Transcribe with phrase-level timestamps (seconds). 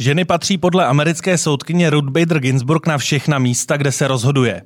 [0.00, 4.62] Ženy patří podle americké soudkyně Ruth Bader Ginsburg na všechna místa, kde se rozhoduje.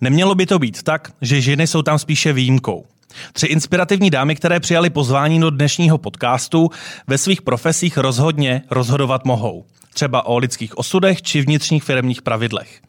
[0.00, 2.84] Nemělo by to být tak, že ženy jsou tam spíše výjimkou.
[3.32, 6.70] Tři inspirativní dámy, které přijali pozvání do dnešního podcastu,
[7.06, 9.64] ve svých profesích rozhodně rozhodovat mohou.
[9.94, 12.80] Třeba o lidských osudech či vnitřních firmních pravidlech.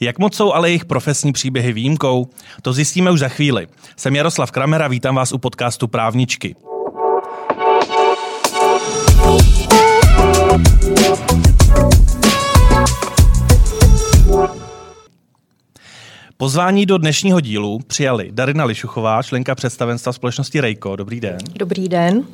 [0.00, 2.30] Jak moc jsou ale jejich profesní příběhy výjimkou?
[2.62, 3.66] To zjistíme už za chvíli.
[3.96, 6.54] Jsem Jaroslav Kramera, vítám vás u podcastu Právničky.
[16.42, 20.96] Pozvání do dnešního dílu přijali Darina Lišuchová, členka představenstva společnosti Rejko.
[20.96, 21.38] Dobrý den.
[21.58, 22.24] Dobrý den.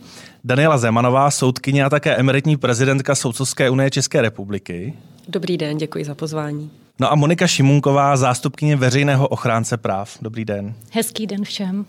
[0.44, 4.94] Daniela Zemanová, soudkyně a také emeritní prezidentka Soudcovské unie České republiky.
[5.28, 6.70] Dobrý den, děkuji za pozvání.
[7.00, 10.18] No a Monika Šimunková, zástupkyně veřejného ochránce práv.
[10.22, 10.74] Dobrý den.
[10.92, 11.86] Hezký den všem.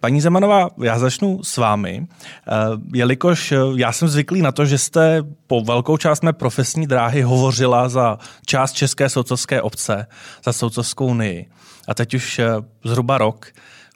[0.00, 2.52] Paní Zemanová, já začnu s vámi, eh,
[2.94, 7.22] jelikož eh, já jsem zvyklý na to, že jste po velkou část mé profesní dráhy
[7.22, 10.06] hovořila za část České soudcovské obce,
[10.44, 11.46] za Soudcovskou unii.
[11.88, 12.48] A teď už eh,
[12.84, 13.46] zhruba rok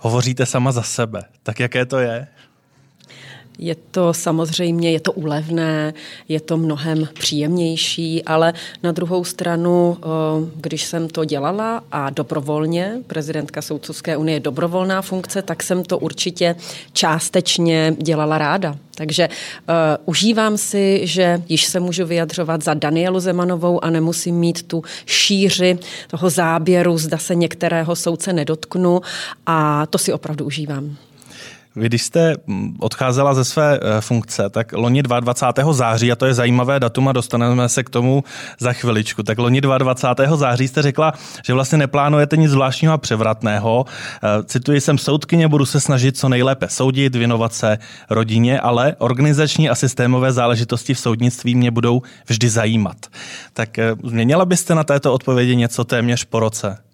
[0.00, 1.22] hovoříte sama za sebe.
[1.42, 2.26] Tak jaké to je?
[3.62, 5.94] Je to samozřejmě, je to ulevné,
[6.28, 10.06] je to mnohem příjemnější, ale na druhou stranu, eh,
[10.56, 15.98] když jsem to dělala a dobrovolně, prezidentka Soudcovské unie je dobrovolná funkce, tak jsem to
[15.98, 16.56] určitě
[16.92, 18.76] částečně dělala ráda.
[18.94, 19.74] Takže uh,
[20.04, 25.78] užívám si, že již se můžu vyjadřovat za Danielu Zemanovou a nemusím mít tu šíři
[26.10, 29.00] toho záběru, zda se některého soudce nedotknu
[29.46, 30.96] a to si opravdu užívám.
[31.76, 35.72] Vy, když jste mm, odcházela ze své eh, funkce, tak loni 22.
[35.72, 38.24] září, a to je zajímavé datum a dostaneme se k tomu
[38.58, 40.36] za chviličku, tak loni 22.
[40.36, 41.12] září jste řekla,
[41.44, 43.84] že vlastně neplánujete nic zvláštního a převratného.
[43.88, 47.78] Eh, cituji jsem soudkyně, budu se snažit co nejlépe soudit, věnovat se
[48.10, 52.96] rodině, ale organizační a systémové záležitosti v soudnictví mě budou vždy zajímat.
[53.52, 56.91] Tak eh, změnila byste na této odpovědi něco téměř po roce?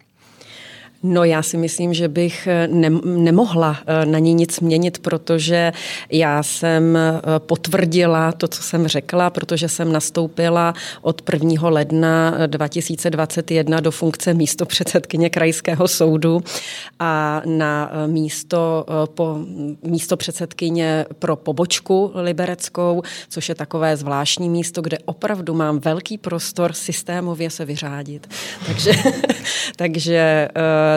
[1.03, 5.73] No já si myslím, že bych eh, ne, nemohla eh, na ní nic měnit, protože
[6.13, 11.69] já jsem eh, potvrdila to, co jsem řekla, protože jsem nastoupila od 1.
[11.69, 16.43] ledna 2021 do funkce místo předsedkyně krajského soudu
[16.99, 19.39] a na místo, po,
[19.83, 26.73] místo předsedkyně pro pobočku libereckou, což je takové zvláštní místo, kde opravdu mám velký prostor
[26.73, 28.27] systémově se vyřádit.
[28.67, 28.93] Takže,
[29.77, 30.49] takže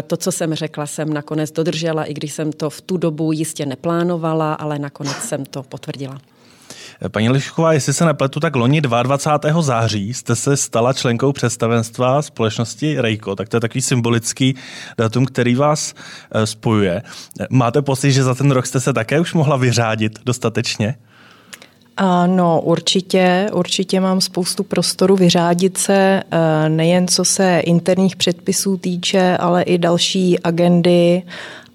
[0.08, 3.66] to, co jsem řekla, jsem nakonec dodržela, i když jsem to v tu dobu jistě
[3.66, 6.22] neplánovala, ale nakonec jsem to potvrdila.
[7.10, 9.62] Paní Lišková, jestli se nepletu, tak loni 22.
[9.62, 14.56] září jste se stala členkou představenstva společnosti Rejko, tak to je takový symbolický
[14.98, 15.94] datum, který vás
[16.32, 17.02] eh, spojuje.
[17.50, 20.96] Máte pocit, že za ten rok jste se také už mohla vyřádit dostatečně?
[22.26, 29.38] No, určitě, určitě mám spoustu prostoru vyřádit se, eh, nejen co se interních předpisů týče,
[29.38, 31.24] ale i další agendy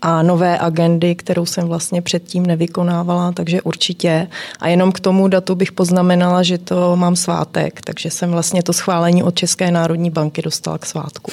[0.03, 4.29] a nové agendy, kterou jsem vlastně předtím nevykonávala, takže určitě.
[4.61, 8.73] A jenom k tomu datu bych poznamenala, že to mám svátek, takže jsem vlastně to
[8.73, 11.33] schválení od České národní banky dostala k svátku.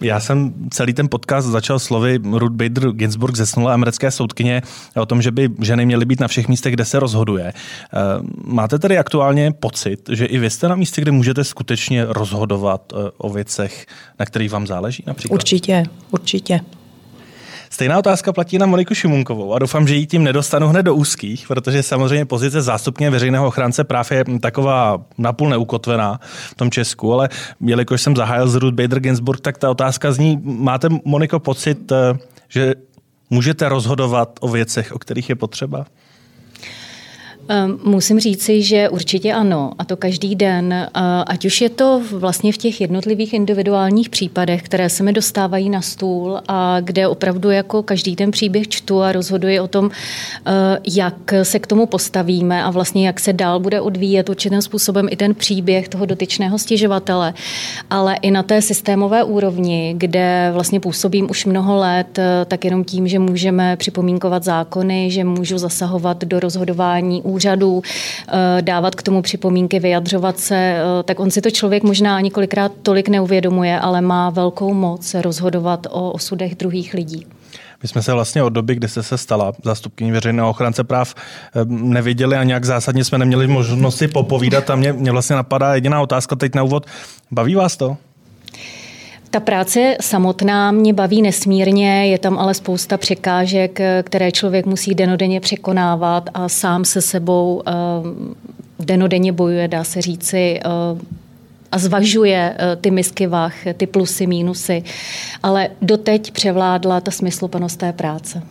[0.00, 4.62] Já jsem celý ten podcast začal slovy Ruth Bader Ginsburg zesnulé americké soudkyně
[4.96, 7.46] o tom, že by ženy měly být na všech místech, kde se rozhoduje.
[7.46, 7.98] Eh,
[8.44, 13.10] máte tedy aktuálně pocit, že i vy jste na místě, kde můžete skutečně rozhodovat eh,
[13.18, 13.86] o věcech,
[14.18, 15.34] na kterých vám záleží například?
[15.34, 16.60] Určitě, určitě.
[17.70, 21.48] Stejná otázka platí na Moniku Šimunkovou a doufám, že jí tím nedostanu hned do úzkých,
[21.48, 26.20] protože samozřejmě pozice zástupně veřejného ochránce práv je taková napůl neukotvená
[26.50, 27.28] v tom Česku, ale
[27.60, 32.18] jelikož jsem zahájil z Ruth Bader Ginsburg, tak ta otázka zní, máte, Moniko, pocit, eh,
[32.48, 32.74] že
[33.30, 35.86] můžete rozhodovat o věcech, o kterých je potřeba?
[37.50, 40.88] Ehm, musím říci, že určitě ano, a to každý den,
[41.26, 45.80] ať už je to vlastně v těch jednotlivých individuálních případech, které se mi dostávají na
[45.80, 50.50] stůl a kde opravdu jako každý ten příběh čtu a rozhoduji o tom, eh,
[50.96, 55.16] jak se k tomu postavíme a vlastně jak se dál bude odvíjet určitým způsobem i
[55.16, 57.34] ten příběh toho dotyčného stěžovatele,
[57.90, 62.84] ale i na té systémové úrovni, kde vlastně působím už mnoho let, eh, tak jenom
[62.84, 67.37] tím, že můžeme připomínkovat zákony, že můžu zasahovat do rozhodování úřadů,
[68.28, 72.72] eh, dávat k tomu připomínky, vyjadřovat se, eh, tak on si to člověk možná několikrát
[72.82, 77.26] tolik neuvědomuje, ale má velkou moc rozhodovat o osudech druhých lidí.
[77.82, 81.60] My jsme se vlastně od doby, kdy jste se stala zástupkyní veřejného ochránce práv, eh,
[81.68, 86.02] neviděli a nějak zásadně jsme neměli možnost si popovídat a mě, mě vlastně napadá jediná
[86.02, 86.86] otázka teď na úvod.
[87.30, 87.96] Baví vás to?
[89.30, 95.40] Ta práce samotná mě baví nesmírně, je tam ale spousta překážek, které člověk musí denodenně
[95.40, 97.72] překonávat a sám se sebou eh,
[98.78, 100.60] denodenně bojuje, dá se říci,
[101.72, 104.82] a zvažuje ty misky vah, ty plusy, mínusy,
[105.42, 108.42] ale doteď převládla ta smysluplnost té práce.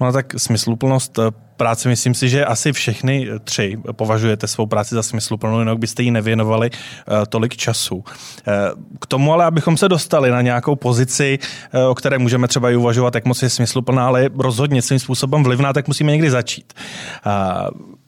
[0.00, 1.18] No tak smysluplnost
[1.62, 6.02] eh, práce, myslím si, že asi všechny tři považujete svou práci za smysluplnou, jinak byste
[6.02, 7.96] jí nevěnovali uh, tolik času.
[7.96, 8.04] Uh,
[9.00, 11.38] k tomu ale, abychom se dostali na nějakou pozici,
[11.74, 15.42] uh, o které můžeme třeba i uvažovat, jak moc je smysluplná, ale rozhodně svým způsobem
[15.42, 16.72] vlivná, tak musíme někdy začít.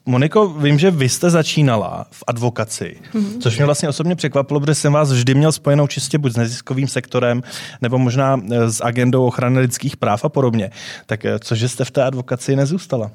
[0.06, 3.38] Moniko, vím, že vy jste začínala v advokaci, mm-hmm.
[3.40, 6.88] což mě vlastně osobně překvapilo, protože jsem vás vždy měl spojenou čistě buď s neziskovým
[6.88, 7.42] sektorem,
[7.82, 10.70] nebo možná eh, s agendou ochrany lidských práv a podobně.
[11.06, 13.10] Tak eh, cože jste v té advokaci nezůstala?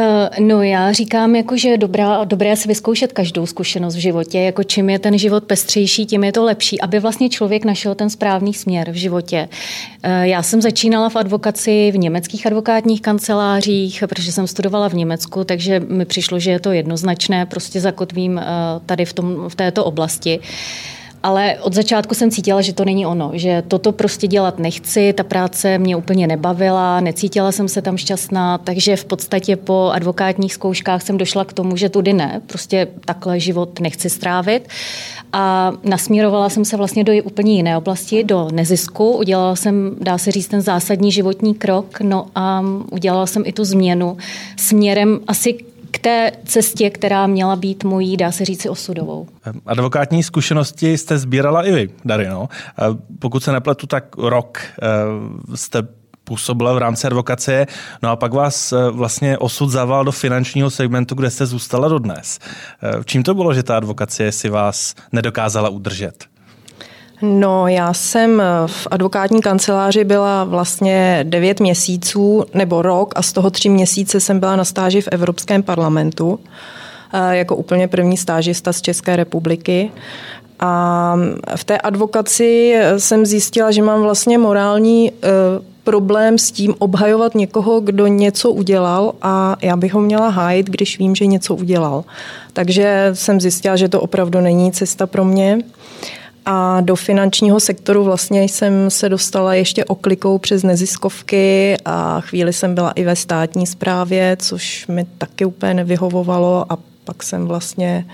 [0.00, 4.38] Eh, no já říkám, jako, že je dobrá, dobré si vyzkoušet každou zkušenost v životě.
[4.38, 8.10] Jako čím je ten život pestřejší, tím je to lepší, aby vlastně člověk našel ten
[8.10, 9.48] správný směr v životě.
[10.02, 15.44] Eh, já jsem začínala v advokaci v německých advokátních kancelářích, protože jsem studovala v Německu,
[15.44, 18.44] takže mi přišlo, že je to jednoznačné, prostě zakotvím eh,
[18.86, 20.40] tady v, tom, v této oblasti.
[21.22, 25.22] Ale od začátku jsem cítila, že to není ono, že toto prostě dělat nechci, ta
[25.22, 31.02] práce mě úplně nebavila, necítila jsem se tam šťastná, takže v podstatě po advokátních zkouškách
[31.02, 34.68] jsem došla k tomu, že tudy ne, prostě takhle život nechci strávit.
[35.32, 39.12] A nasměrovala jsem se vlastně do úplně jiné oblasti, do nezisku.
[39.12, 43.64] Udělala jsem, dá se říct, ten zásadní životní krok, no a udělala jsem i tu
[43.64, 44.16] změnu
[44.56, 45.58] směrem asi
[45.90, 49.28] k té cestě, která měla být mojí, dá se říci, osudovou.
[49.66, 52.48] Advokátní zkušenosti jste sbírala i vy, Darino.
[53.18, 55.82] Pokud se nepletu, tak rok eh, jste
[56.24, 57.66] působila v rámci advokacie,
[58.02, 62.38] no a pak vás eh, vlastně osud zaval do finančního segmentu, kde jste zůstala dodnes.
[62.82, 66.24] Eh, čím to bylo, že ta advokacie si vás nedokázala udržet?
[67.22, 73.50] No, já jsem v advokátní kanceláři byla vlastně devět měsíců nebo rok a z toho
[73.50, 76.40] tři měsíce jsem byla na stáži v Evropském parlamentu
[77.12, 79.90] eh, jako úplně první stážista z České republiky.
[80.60, 81.16] A
[81.56, 85.28] v té advokaci jsem zjistila, že mám vlastně morální eh,
[85.84, 90.98] problém s tím obhajovat někoho, kdo něco udělal a já bych ho měla hájit, když
[90.98, 92.04] vím, že něco udělal.
[92.52, 95.58] Takže jsem zjistila, že to opravdu není cesta pro mě.
[96.50, 102.74] A do finančního sektoru vlastně jsem se dostala ještě oklikou přes neziskovky a chvíli jsem
[102.74, 108.06] byla i ve státní správě, což mi taky úplně nevyhovovalo a pak jsem vlastně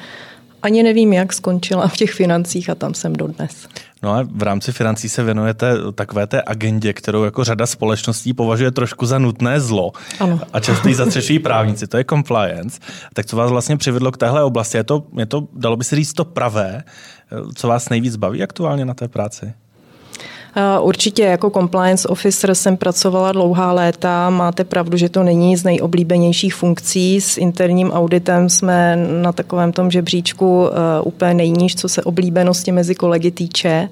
[0.63, 3.69] ani nevím, jak skončila v těch financích a tam jsem dodnes.
[4.03, 8.71] No a v rámci financí se věnujete takové té agendě, kterou jako řada společností považuje
[8.71, 9.93] trošku za nutné zlo.
[10.21, 10.41] Ano.
[10.53, 12.81] A často ji zatřešují právníci, to je compliance.
[13.13, 14.77] Tak co vás vlastně přivedlo k téhle oblasti?
[14.77, 16.83] Je to, je to dalo by se říct, to pravé,
[17.55, 19.53] co vás nejvíc baví aktuálně na té práci?
[20.81, 24.31] Určitě jako compliance officer jsem pracovala dlouhá léta.
[24.31, 27.21] Máte pravdu, že to není z nejoblíbenějších funkcí.
[27.21, 32.95] S interním auditem jsme na takovém tom žebříčku eh, úplně nejníž, co se oblíbenosti mezi
[32.95, 33.89] kolegy týče.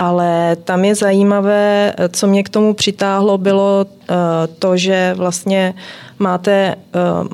[0.00, 4.14] Ale tam je zajímavé, co mě k tomu přitáhlo, bylo eh,
[4.58, 5.74] to, že vlastně
[6.18, 6.76] máte eh,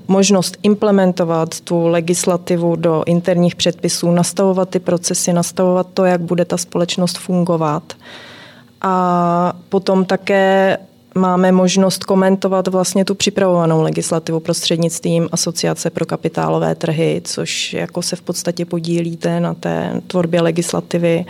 [0.08, 6.56] možnost implementovat tu legislativu do interních předpisů, nastavovat ty procesy, nastavovat to, jak bude ta
[6.56, 7.92] společnost fungovat.
[8.82, 10.78] A potom také
[11.14, 18.16] máme možnost komentovat vlastně tu připravovanou legislativu prostřednictvím Asociace pro kapitálové trhy, což jako se
[18.16, 21.24] v podstatě podílíte na té tvorbě legislativy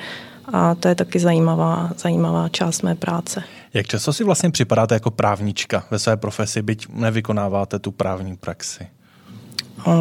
[0.52, 3.42] a to je taky zajímavá, zajímavá část mé práce.
[3.74, 8.86] Jak často si vlastně připadáte jako právnička ve své profesi, byť nevykonáváte tu právní praxi?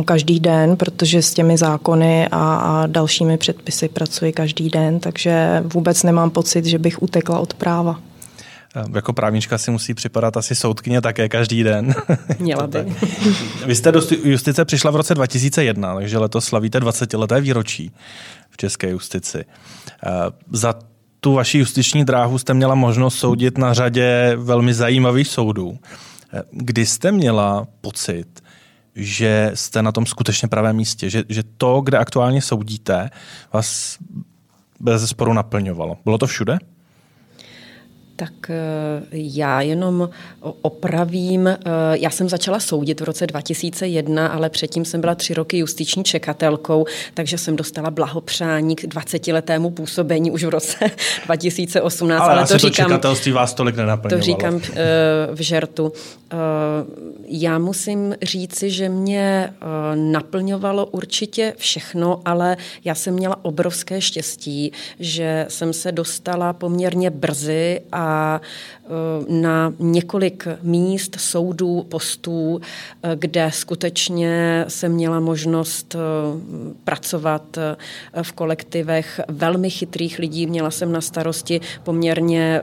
[0.05, 6.03] Každý den, protože s těmi zákony a, a dalšími předpisy pracuji každý den, takže vůbec
[6.03, 7.99] nemám pocit, že bych utekla od práva.
[8.94, 11.96] Jako právnička si musí připadat asi soudkyně také každý den.
[12.39, 12.96] Měla by.
[13.65, 17.91] Vy jste do justice přišla v roce 2001, takže letos slavíte 20-leté výročí
[18.50, 19.46] v české justici.
[20.51, 20.74] Za
[21.20, 25.79] tu vaši justiční dráhu jste měla možnost soudit na řadě velmi zajímavých soudů.
[26.51, 28.44] Kdy jste měla pocit,
[28.96, 33.10] že jste na tom skutečně pravém místě, že, že to, kde aktuálně soudíte,
[33.53, 33.98] vás
[34.79, 35.98] bez sporu naplňovalo.
[36.03, 36.58] Bylo to všude?
[38.15, 38.55] Tak eh,
[39.12, 40.10] já jenom
[40.62, 41.48] opravím.
[41.48, 41.57] Eh,
[41.91, 46.86] já jsem začala soudit v roce 2001, ale předtím jsem byla tři roky justiční čekatelkou,
[47.13, 50.77] takže jsem dostala blahopřání k 20-letému působení už v roce
[51.25, 52.22] 2018.
[52.22, 54.22] Ale, ale to, říkám, to čekatelství vás tolik nenaplňovalo.
[54.22, 54.81] To říkám eh,
[55.36, 55.93] v žertu.
[57.27, 59.53] Já musím říci, že mě
[59.95, 67.81] naplňovalo určitě všechno, ale já jsem měla obrovské štěstí, že jsem se dostala poměrně brzy
[67.91, 68.41] a a
[69.29, 72.62] na několik míst, soudů, postů,
[73.15, 75.95] kde skutečně jsem měla možnost
[76.83, 77.57] pracovat
[78.21, 80.47] v kolektivech velmi chytrých lidí.
[80.47, 82.62] Měla jsem na starosti poměrně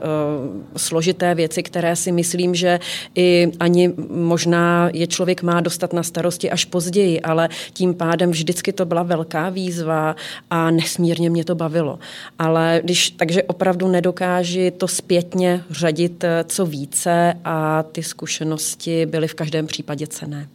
[0.77, 2.79] složité věci, které si myslím, že
[3.15, 8.73] i ani možná je člověk má dostat na starosti až později, ale tím pádem vždycky
[8.73, 10.15] to byla velká výzva
[10.49, 11.99] a nesmírně mě to bavilo.
[12.39, 14.87] Ale když, takže opravdu nedokáži to
[15.33, 20.47] zpětně řadit eh, co více a ty zkušenosti byly v každém případě cené.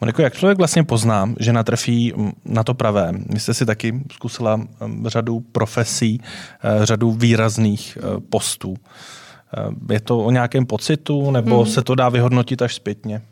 [0.00, 3.12] Moniko, jak člověk vlastně pozná, že natrefí mm, na to pravé?
[3.28, 8.76] Vy jste si taky zkusila mm, řadu profesí, eh, řadu výrazných eh, postů.
[9.90, 11.72] Je to o nějakém pocitu, nebo hmm.
[11.72, 13.22] se to dá vyhodnotit až zpětně?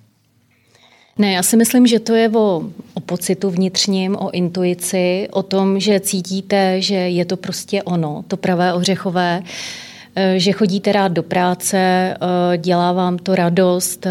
[1.18, 2.62] Ne, já si myslím, že to je o,
[2.94, 8.36] o pocitu vnitřním, o intuici, o tom, že cítíte, že je to prostě ono, to
[8.36, 9.93] pravé ořechové, eh,
[10.36, 14.10] že chodíte rád do práce, eh, dělá vám to radost, eh,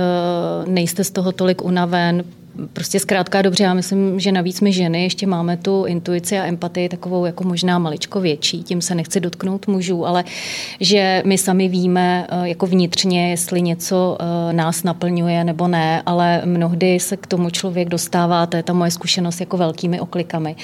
[0.68, 2.24] nejste z toho tolik unaven,
[2.74, 6.90] prostě zkrátka dobře, já myslím, že navíc my ženy ještě máme tu intuici a empatii
[6.90, 10.24] takovou jako možná maličko větší, tím se nechci dotknout mužů, ale
[10.80, 16.42] že my sami víme eh, jako vnitřně, jestli něco eh, nás naplňuje nebo ne, ale
[16.46, 20.56] mnohdy se k tomu člověk dostává, to je ta moje zkušenost jako velkými oklikami.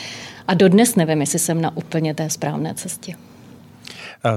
[0.47, 3.28] A dodnes nevím, jestli jsem na úplně té správné cestě.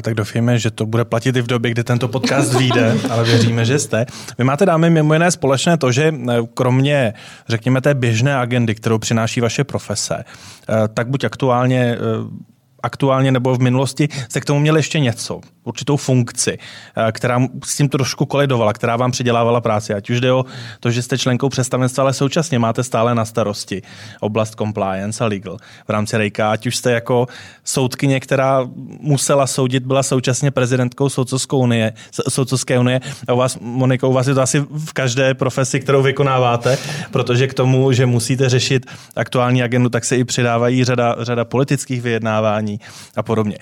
[0.02, 3.64] Tak doufíme, že to bude platit i v době, kdy tento podcast vyjde, ale věříme,
[3.64, 4.06] že jste.
[4.38, 7.14] Vy máte, dámy, mimo jiné společné to, že eh, kromě,
[7.48, 13.54] řekněme, té běžné agendy, kterou přináší vaše profese, eh, tak buď aktuálně eh, aktuálně nebo
[13.54, 18.26] v minulosti jste k tomu měli ještě něco, určitou funkci, eh, která s tím trošku
[18.26, 19.94] kolidovala, která vám přidělávala práci.
[19.94, 20.44] Ať už jde o
[20.80, 23.82] to, že jste členkou představenstva, ale současně máte stále na starosti
[24.20, 26.50] oblast compliance a legal v rámci Rejka.
[26.50, 27.26] Ať už jste jako
[27.64, 28.68] soudkyně, která
[29.00, 31.92] musela soudit, byla současně prezidentkou Soudcovské unie,
[32.28, 33.00] Soudcovské unie.
[33.28, 36.78] A u vás, Moniko, u vás je to asi v každé profesi, kterou vykonáváte,
[37.10, 42.02] protože k tomu, že musíte řešit aktuální agendu, tak se i přidávají řada, řada politických
[42.02, 42.80] vyjednávání
[43.16, 43.56] a podobně.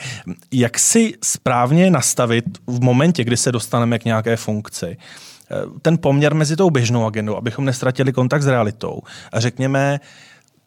[0.53, 6.35] Jak si správně nastavit v momentě, kdy se dostaneme k nějaké funkci, eh, ten poměr
[6.35, 9.01] mezi tou běžnou agendou, abychom nestratili kontakt s realitou
[9.33, 10.01] a řekněme,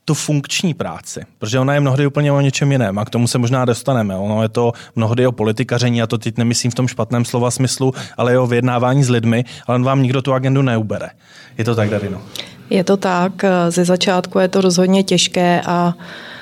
[0.06, 3.38] tu funkční práci, protože ona je mnohdy úplně o něčem jiném a k tomu se
[3.38, 4.16] možná dostaneme.
[4.16, 7.94] Ono je to mnohdy o politikaření a to teď nemyslím v tom špatném slova smyslu,
[8.18, 11.10] ale i o vyjednávání s lidmi, ale on vám nikdo tu agendu neubere.
[11.58, 12.22] Je to tak, Darino?
[12.70, 13.46] Je to tak.
[13.70, 16.33] Ze začátku je to rozhodně těžké a Eh,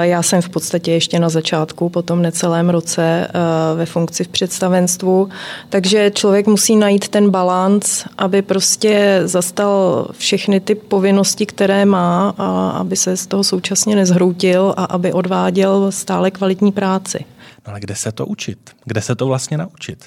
[0.00, 3.30] já jsem v podstatě ještě na začátku, po tom necelém roce eh,
[3.76, 5.28] ve funkci v představenstvu,
[5.68, 12.70] takže člověk musí najít ten balans, aby prostě zastal všechny ty povinnosti, které má a
[12.70, 17.18] aby se z toho současně nezhroutil a aby odváděl stále kvalitní práci.
[17.66, 18.58] No ale kde se to učit?
[18.84, 20.04] Kde se to vlastně naučit?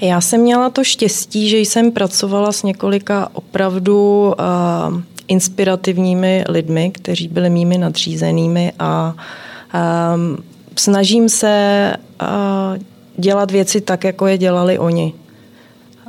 [0.00, 4.34] Já jsem měla to štěstí, že jsem pracovala s několika opravdu
[4.90, 9.14] uh, inspirativními lidmi, kteří byli mými nadřízenými a
[10.14, 10.38] um,
[10.76, 12.28] snažím se uh,
[13.16, 15.12] dělat věci tak, jako je dělali oni.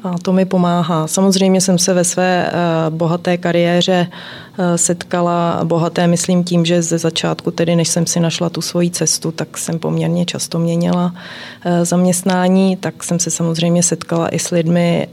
[0.03, 1.07] A to mi pomáhá.
[1.07, 6.97] Samozřejmě jsem se ve své uh, bohaté kariéře uh, setkala, bohaté myslím tím, že ze
[6.97, 11.71] začátku, tedy než jsem si našla tu svoji cestu, tak jsem poměrně často měnila uh,
[11.83, 15.07] zaměstnání, tak jsem se samozřejmě setkala i s lidmi,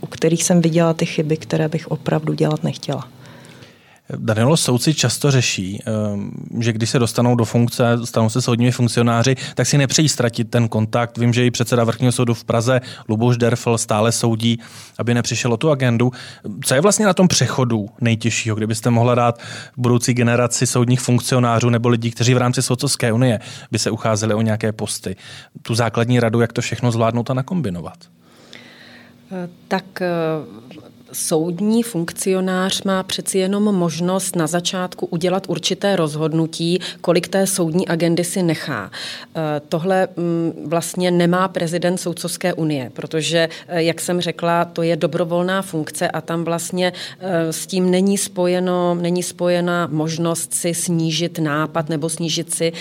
[0.00, 3.04] u kterých jsem viděla ty chyby, které bych opravdu dělat nechtěla.
[4.16, 6.30] Danilo, soudci často řeší, ehm,
[6.60, 10.68] že když se dostanou do funkce, stanou se soudními funkcionáři, tak si nepřejí ztratit ten
[10.68, 11.18] kontakt.
[11.18, 14.60] Vím, že i předseda vrchního soudu v Praze, Luboš Derfl, stále soudí,
[14.98, 16.12] aby nepřišel o tu agendu.
[16.64, 19.40] Co je vlastně na tom přechodu nejtěžšího, kdybyste mohla dát
[19.76, 24.42] budoucí generaci soudních funkcionářů nebo lidí, kteří v rámci Soudcovské unie by se ucházeli o
[24.42, 25.16] nějaké posty?
[25.62, 27.98] Tu základní radu, jak to všechno zvládnout a nakombinovat?
[29.68, 30.02] Tak
[31.14, 38.24] soudní funkcionář má přeci jenom možnost na začátku udělat určité rozhodnutí, kolik té soudní agendy
[38.24, 38.90] si nechá.
[39.36, 44.96] Eh, tohle mm, vlastně nemá prezident Soudcovské unie, protože, eh, jak jsem řekla, to je
[44.96, 51.38] dobrovolná funkce a tam vlastně eh, s tím není, spojeno, není spojena možnost si snížit
[51.38, 52.72] nápad nebo snížit si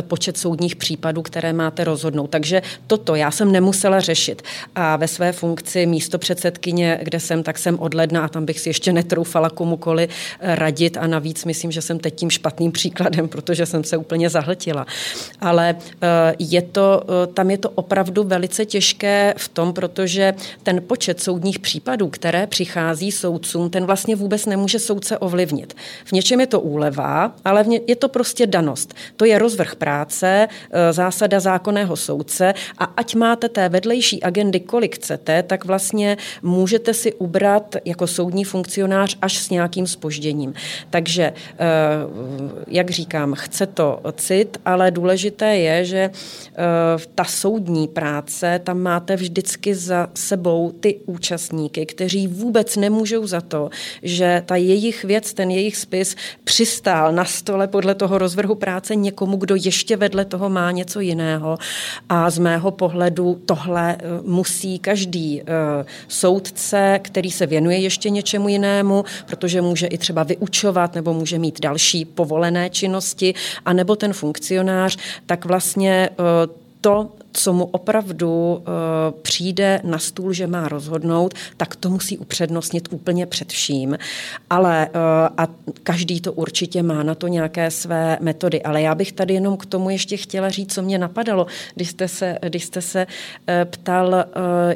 [0.00, 2.30] počet soudních případů, které máte rozhodnout.
[2.30, 4.42] Takže toto já jsem nemusela řešit.
[4.74, 8.60] A ve své funkci místo předsedkyně, kde jsem, tak jsem od ledna a tam bych
[8.60, 10.08] si ještě netroufala komukoli
[10.40, 14.86] radit a navíc myslím, že jsem teď tím špatným příkladem, protože jsem se úplně zahltila.
[15.40, 15.76] Ale
[16.38, 17.02] je to,
[17.34, 23.12] tam je to opravdu velice těžké v tom, protože ten počet soudních případů, které přichází
[23.12, 25.76] soudcům, ten vlastně vůbec nemůže soudce ovlivnit.
[26.04, 28.94] V něčem je to úleva, ale je to prostě danost.
[29.16, 30.48] To je rozvrh práce,
[30.90, 37.12] zásada zákonného soudce a ať máte té vedlejší agendy, kolik chcete, tak vlastně můžete si
[37.12, 40.54] ubrat jako soudní funkcionář až s nějakým spožděním.
[40.90, 41.34] Takže, e,
[42.68, 46.10] jak říkám, chce to cit, ale důležité je, že e,
[47.14, 53.70] ta soudní práce, tam máte vždycky za sebou ty účastníky, kteří vůbec nemůžou za to,
[54.02, 59.36] že ta jejich věc, ten jejich spis přistál na stole podle toho rozvrhu práce někomu,
[59.36, 61.58] kdo ještě vedle toho má něco jiného.
[62.08, 65.44] A z mého pohledu tohle eh, musí každý eh,
[66.08, 71.60] soudce, který se věnuje ještě něčemu jinému, protože může i třeba vyučovat nebo může mít
[71.60, 76.14] další povolené činnosti, anebo ten funkcionář, tak vlastně eh,
[76.80, 78.64] to, co mu opravdu uh,
[79.22, 83.98] přijde na stůl, že má rozhodnout, tak to musí upřednostnit úplně před vším.
[84.50, 85.00] Ale uh,
[85.36, 85.48] a
[85.82, 88.62] každý to určitě má na to nějaké své metody.
[88.62, 92.08] Ale já bych tady jenom k tomu ještě chtěla říct, co mě napadalo, když jste
[92.08, 94.24] se, když jste se uh, ptal.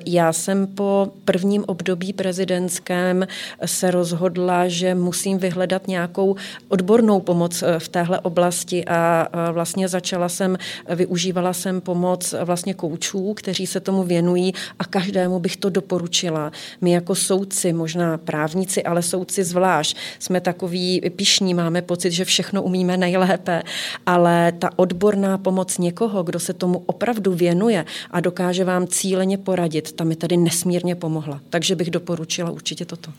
[0.06, 3.26] Já jsem po prvním období prezidentském
[3.64, 6.36] se rozhodla, že musím vyhledat nějakou
[6.68, 10.58] odbornou pomoc v téhle oblasti a vlastně začala jsem,
[10.88, 16.52] využívala jsem pomoc vlastně koučů, kteří se tomu věnují a každému bych to doporučila.
[16.80, 22.62] My jako soudci, možná právníci, ale soudci zvlášť, jsme takový pišní, máme pocit, že všechno
[22.62, 23.62] umíme nejlépe,
[24.06, 29.92] ale ta odborná pomoc někoho, kdo se tomu opravdu věnuje a dokáže vám cíleně poradit,
[29.92, 31.40] ta mi tady nesmírně pomohla.
[31.50, 33.12] Takže bych doporučila určitě toto.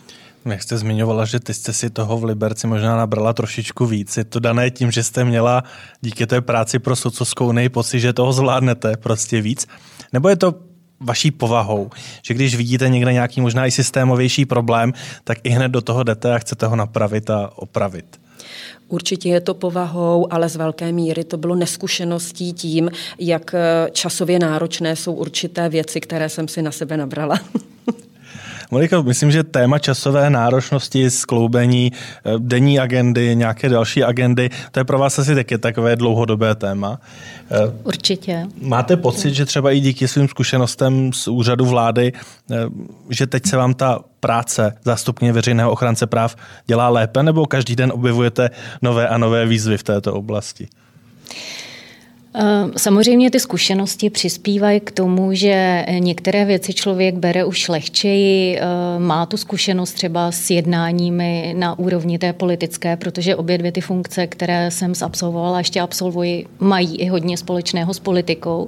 [0.45, 4.17] Jak jste zmiňovala, že ty jste si toho v Liberci možná nabrala trošičku víc.
[4.17, 5.63] Je to dané tím, že jste měla
[6.01, 9.67] díky té práci pro socovskou pocit, že toho zvládnete prostě víc?
[10.13, 10.55] Nebo je to
[10.99, 11.89] vaší povahou,
[12.21, 16.33] že když vidíte někde nějaký možná i systémovější problém, tak i hned do toho jdete
[16.33, 18.19] a chcete ho napravit a opravit?
[18.87, 22.89] Určitě je to povahou, ale z velké míry to bylo neskušeností tím,
[23.19, 23.55] jak
[23.91, 27.39] časově náročné jsou určité věci, které jsem si na sebe nabrala.
[28.71, 34.83] Monika, myslím, že téma časové náročnosti, skloubení, eh, denní agendy, nějaké další agendy, to je
[34.83, 36.99] pro vás asi taky takové dlouhodobé téma.
[37.51, 38.47] Eh, Určitě.
[38.61, 42.13] Máte pocit, že třeba i díky svým zkušenostem z úřadu vlády,
[42.51, 42.55] eh,
[43.09, 47.91] že teď se vám ta práce zástupně veřejného ochránce práv dělá lépe, nebo každý den
[47.95, 48.49] objevujete
[48.81, 50.67] nové a nové výzvy v této oblasti?
[52.77, 58.61] Samozřejmě ty zkušenosti přispívají k tomu, že některé věci člověk bere už lehčeji, eh,
[58.99, 64.27] má tu zkušenost třeba s jednáními na úrovni té politické, protože obě dvě ty funkce,
[64.27, 68.65] které jsem absolvovala, ještě absolvuji, mají i hodně společného s politikou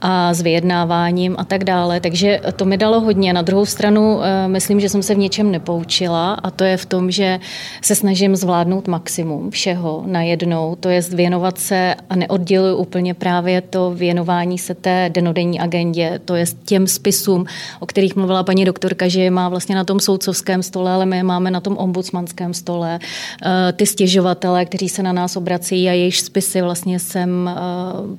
[0.00, 2.00] a s vyjednáváním a tak dále.
[2.00, 3.32] Takže to mi dalo hodně.
[3.32, 6.86] Na druhou stranu eh, myslím, že jsem se v něčem nepoučila a to je v
[6.86, 7.40] tom, že
[7.82, 13.60] se snažím zvládnout maximum všeho najednou, to je věnovat se a neodděluji úplně úplně právě
[13.60, 17.44] to věnování se té denodenní agendě, to je těm spisům,
[17.80, 21.16] o kterých mluvila paní doktorka, že je má vlastně na tom soudcovském stole, ale my
[21.16, 22.98] je máme na tom ombudsmanském stole.
[22.98, 27.60] Eh, ty stěžovatele, kteří se na nás obrací a jejich spisy vlastně jsem eh,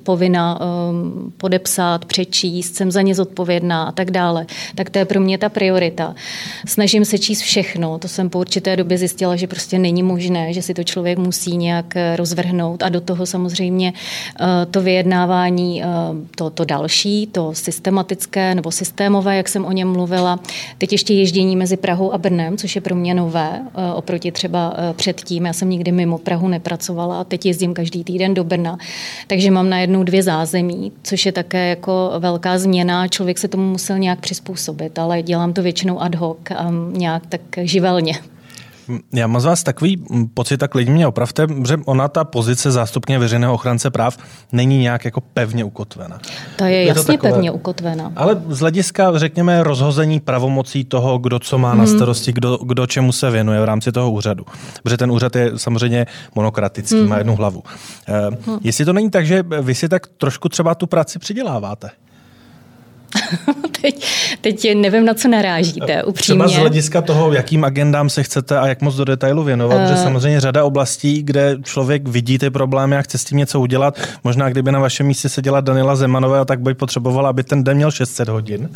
[0.02, 0.64] povinna eh,
[1.36, 4.46] podepsat, přečíst, jsem za ně zodpovědná a tak dále.
[4.74, 6.14] Tak to je pro mě ta priorita.
[6.66, 10.62] Snažím se číst všechno, to jsem po určité době zjistila, že prostě není možné, že
[10.62, 13.92] si to člověk musí nějak rozvrhnout a do toho samozřejmě
[14.66, 15.86] to vyjednávání, eh,
[16.36, 20.40] to, to další, to systematické nebo systémové, jak jsem o něm mluvila.
[20.78, 24.74] Teď ještě ježdění mezi Prahou a Brnem, což je pro mě nové, eh, oproti třeba
[24.76, 25.46] eh, předtím.
[25.46, 28.78] Já jsem nikdy mimo Prahu nepracovala a teď jezdím každý týden do Brna.
[29.26, 33.08] Takže mám najednou dvě zázemí, což je také jako velká změna.
[33.08, 36.38] Člověk se tomu musel nějak přizpůsobit, ale dělám to většinou ad hoc
[36.92, 38.14] nějak tak živelně.
[39.12, 43.18] Já mám z vás takový pocit, tak lidi mě opravte, že ona ta pozice zástupně
[43.18, 44.18] veřejného ochránce práv
[44.52, 46.18] není nějak jako pevně ukotvena.
[46.56, 48.12] To je, je jasně to takové, pevně ukotvena.
[48.16, 51.78] Ale z hlediska, řekněme, rozhození pravomocí toho, kdo co má hmm.
[51.78, 51.96] na mhm.
[51.96, 54.44] starosti, kdo, kdo čemu se věnuje v rámci toho úřadu.
[54.82, 57.08] Protože ten úřad je samozřejmě monokratický, hmm.
[57.08, 57.62] má jednu hlavu.
[58.08, 58.58] E, hmm.
[58.62, 61.90] Jestli to není tak, že vy si tak trošku třeba tu práci přiděláváte?
[63.80, 64.06] teď,
[64.40, 66.44] teď nevím, na co narážíte, upřímně.
[66.44, 69.82] Třeba z hlediska toho, jakým agendám se chcete a jak moc do detailu věnovat, uh...
[69.82, 70.02] protože eh.
[70.02, 73.98] samozřejmě řada oblastí, kde člověk vidí ty problémy a chce s tím něco udělat.
[74.24, 77.90] Možná kdyby na vašem místě seděla Daniela Zemanové, tak by potřebovala, aby ten den měl
[77.90, 78.68] 600 hodin.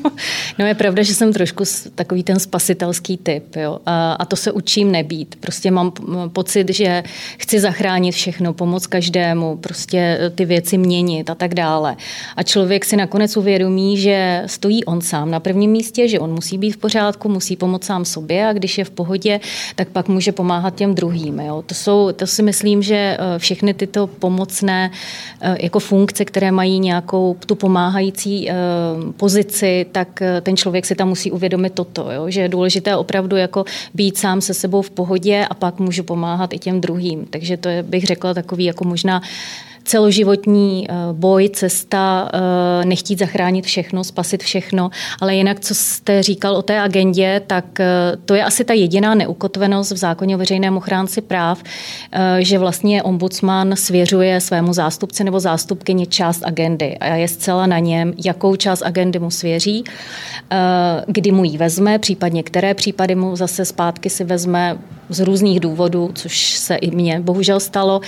[0.58, 3.78] no je pravda, že jsem trošku takový ten spasitelský typ jo?
[3.86, 5.36] A, a to se učím nebýt.
[5.40, 5.92] Prostě mám
[6.32, 7.02] pocit, že
[7.38, 11.96] chci zachránit všechno, pomoct každému, prostě ty věci měnit a tak dále.
[12.36, 16.58] A člověk si nakonec uvědomí, že stojí on sám na prvním místě, že on musí
[16.58, 19.40] být v pořádku, musí pomoct sám sobě a když je v pohodě,
[19.74, 21.40] tak pak může pomáhat těm druhým.
[21.40, 21.62] Jo?
[21.66, 24.90] To, jsou, to si myslím, že eh, všechny tyto pomocné
[25.40, 28.54] eh, jako funkce, které mají nějakou tu pomáhající eh,
[29.16, 32.30] pozici, tak ten člověk si tam musí uvědomit toto, jo?
[32.30, 36.52] že je důležité opravdu jako být sám se sebou v pohodě a pak můžu pomáhat
[36.52, 37.26] i těm druhým.
[37.30, 39.22] Takže to je, bych řekla, takový jako možná
[39.84, 46.56] celoživotní eh, boj, cesta, eh, nechtít zachránit všechno, spasit všechno, ale jinak, co jste říkal
[46.56, 47.86] o té agendě, tak eh,
[48.24, 51.62] to je asi ta jediná neukotvenost v zákoně o veřejném ochránci práv,
[52.38, 56.98] že vlastně ombudsman svěřuje svému zástupci nebo zástupkyni část agendy.
[56.98, 59.84] A je zcela na něm, jakou část agendy mu svěří,
[61.06, 64.78] kdy mu ji vezme, případně které případy mu zase zpátky si vezme
[65.14, 68.00] z různých důvodů, což se i mně bohužel stalo,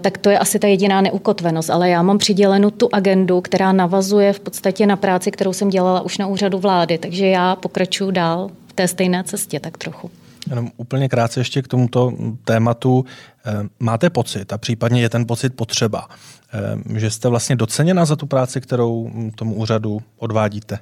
[0.00, 4.32] tak to je asi ta jediná neukotvenost, ale já mám přidělenou tu agendu, která navazuje
[4.32, 8.50] v podstatě na práci, kterou jsem dělala už na úřadu vlády, takže já pokračuji dál
[8.66, 10.10] v té stejné cestě tak trochu.
[10.50, 12.12] Jenom úplně krátce ještě k tomuto
[12.44, 13.04] tématu.
[13.46, 16.08] Eh, máte pocit, a případně je ten pocit potřeba,
[16.52, 20.78] eh, že jste vlastně doceněna za tu práci, kterou tomu úřadu odvádíte,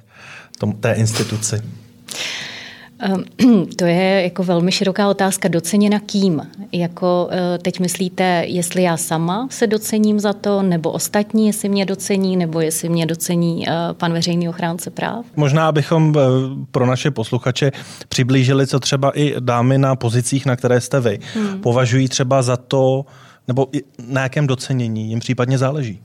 [0.59, 1.61] tomu, té instituci?
[2.99, 3.23] Ehm,
[3.75, 5.47] to je jako velmi široká otázka.
[5.47, 6.41] Doceněna kým?
[6.71, 11.85] Jako eh, teď myslíte, jestli já sama se docením za to, nebo ostatní, jestli mě
[11.85, 15.25] docení, nebo jestli mě docení eh, pan veřejný ochránce práv?
[15.35, 16.21] Možná, abychom eh,
[16.71, 17.71] pro naše posluchače
[18.09, 21.61] přiblížili, co třeba i dámy na pozicích, na které jste vy, hmm.
[21.61, 23.05] považují třeba za to,
[23.47, 23.67] nebo
[24.07, 26.01] na jakém docenění jim případně záleží?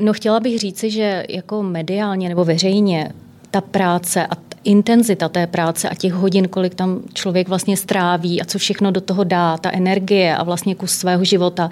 [0.00, 3.12] No chtěla bych říci, že jako mediálně nebo veřejně
[3.50, 8.44] ta práce a intenzita té práce a těch hodin, kolik tam člověk vlastně stráví a
[8.44, 11.70] co všechno do toho dá, ta energie a vlastně kus svého života,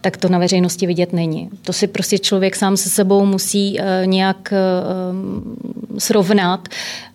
[0.00, 1.50] tak to na veřejnosti vidět není.
[1.62, 4.58] To si prostě člověk sám se sebou musí eh, nějak eh,
[5.98, 6.68] srovnat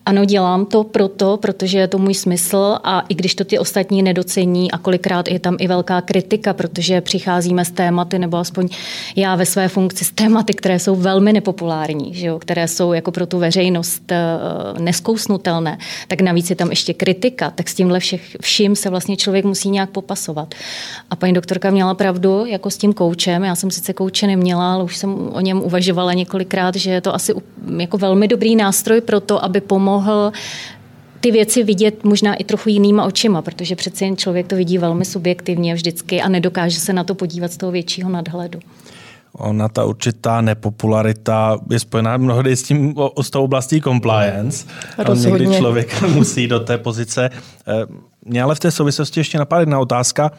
[0.06, 4.04] ano, dělám to proto, protože je to můj smysl a i když to ty ostatní
[4.04, 8.70] nedocení a kolikrát je tam i velká kritika, protože přicházíme s tématy, nebo aspoň
[9.16, 13.12] já ve své funkci s tématy, které jsou velmi nepopulární, že jo, které jsou jako
[13.12, 18.38] pro tu veřejnost uh, neskousnutelné, tak navíc je tam ještě kritika, tak s tímhle všech,
[18.42, 20.56] vším se vlastně člověk musí nějak popasovat.
[21.10, 24.84] A paní doktorka měla pravdu jako s tím koučem, já jsem sice kouče neměla, ale
[24.84, 27.34] už jsem o něm uvažovala několikrát, že je to asi
[27.78, 30.32] jako velmi dobrý nástroj pro to, aby pomohl mohl
[31.19, 35.06] ty věci vidět možná i trochu jinýma očima, protože přece jen člověk to vidí velmi
[35.06, 38.60] subjektivně vždycky a nedokáže se na to podívat z toho většího nadhledu.
[39.34, 44.67] Ona ta určitá nepopularita je spojená mnohdy s, tím, s tou oblastí compliance.
[44.97, 45.39] Rozhodně.
[45.39, 47.29] Někdy člověk musí do té pozice.
[47.29, 47.86] Eh,
[48.25, 50.32] mě ale v té souvislosti ještě napadá jedna otázka.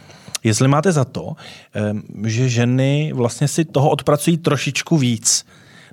[0.44, 1.32] Jestli máte za to,
[1.74, 1.92] eh,
[2.26, 5.44] že ženy vlastně si toho odpracují trošičku víc,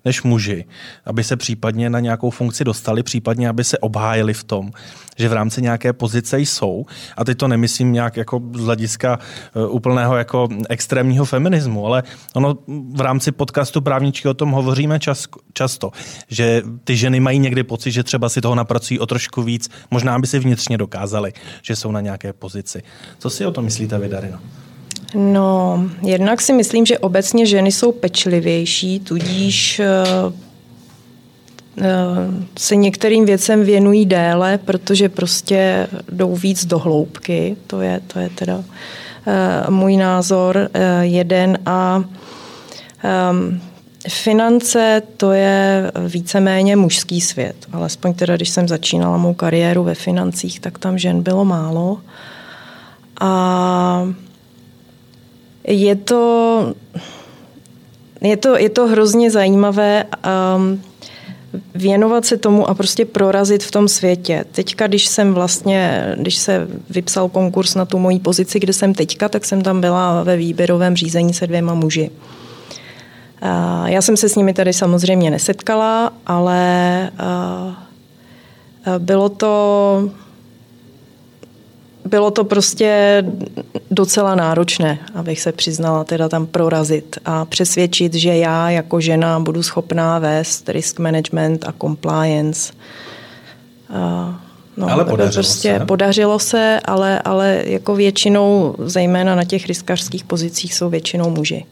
[0.05, 0.65] než muži,
[1.05, 4.71] aby se případně na nějakou funkci dostali, případně aby se obhájili v tom,
[5.17, 6.85] že v rámci nějaké pozice jsou.
[7.17, 9.19] A teď to nemyslím nějak jako z hlediska
[9.55, 12.03] eh, úplného jako extrémního feminismu, ale
[12.35, 12.57] ono
[12.93, 15.91] v rámci podcastu právničky o tom hovoříme čas, často,
[16.27, 20.19] že ty ženy mají někdy pocit, že třeba si toho napracují o trošku víc, možná
[20.19, 22.83] by si vnitřně dokázali, že jsou na nějaké pozici.
[23.19, 24.39] Co si o tom myslíte vy, Darino?
[25.15, 29.81] No, jednak si myslím, že obecně ženy jsou pečlivější, tudíž
[30.25, 30.33] uh,
[32.57, 37.55] se některým věcem věnují déle, protože prostě jdou víc do hloubky.
[37.67, 38.63] To je, to je teda uh,
[39.69, 40.69] můj názor
[41.01, 41.57] jeden.
[41.65, 42.03] A
[43.31, 43.61] um,
[44.09, 47.55] finance to je víceméně mužský svět.
[47.73, 51.99] Alespoň teda, když jsem začínala mou kariéru ve financích, tak tam žen bylo málo.
[53.21, 54.13] A
[55.67, 56.73] je to,
[58.21, 60.05] je to, je to hrozně zajímavé
[60.55, 60.81] um,
[61.75, 64.45] věnovat se tomu a prostě prorazit v tom světě.
[64.51, 69.29] Teďka, když jsem vlastně, když se vypsal konkurs na tu moji pozici, kde jsem teďka,
[69.29, 72.11] tak jsem tam byla ve výběrovém řízení se dvěma muži.
[73.85, 77.11] Já jsem se s nimi tady samozřejmě nesetkala, ale
[78.97, 80.09] bylo to
[82.11, 83.23] bylo to prostě
[83.91, 89.63] docela náročné, abych se přiznala teda tam prorazit a přesvědčit, že já jako žena budu
[89.63, 92.73] schopná vést risk management a compliance.
[94.77, 95.85] No, ale podařilo prostě se.
[95.85, 101.65] Podařilo se, ale, ale jako většinou, zejména na těch riskařských pozicích, jsou většinou muži.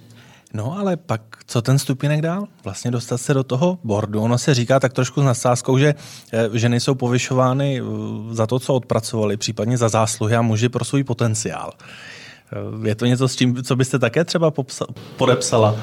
[0.54, 2.48] No ale pak co ten stupinek dál?
[2.64, 4.22] Vlastně dostat se do toho bordu.
[4.22, 5.96] Ono se říká tak trošku s nadsázkou, že
[6.34, 7.84] eh, ženy jsou povyšovány eh,
[8.36, 11.74] za to, co odpracovali, případně za zásluhy a muži pro svůj potenciál.
[12.84, 15.76] Eh, je to něco, s čím, co byste také třeba popsa- podepsala?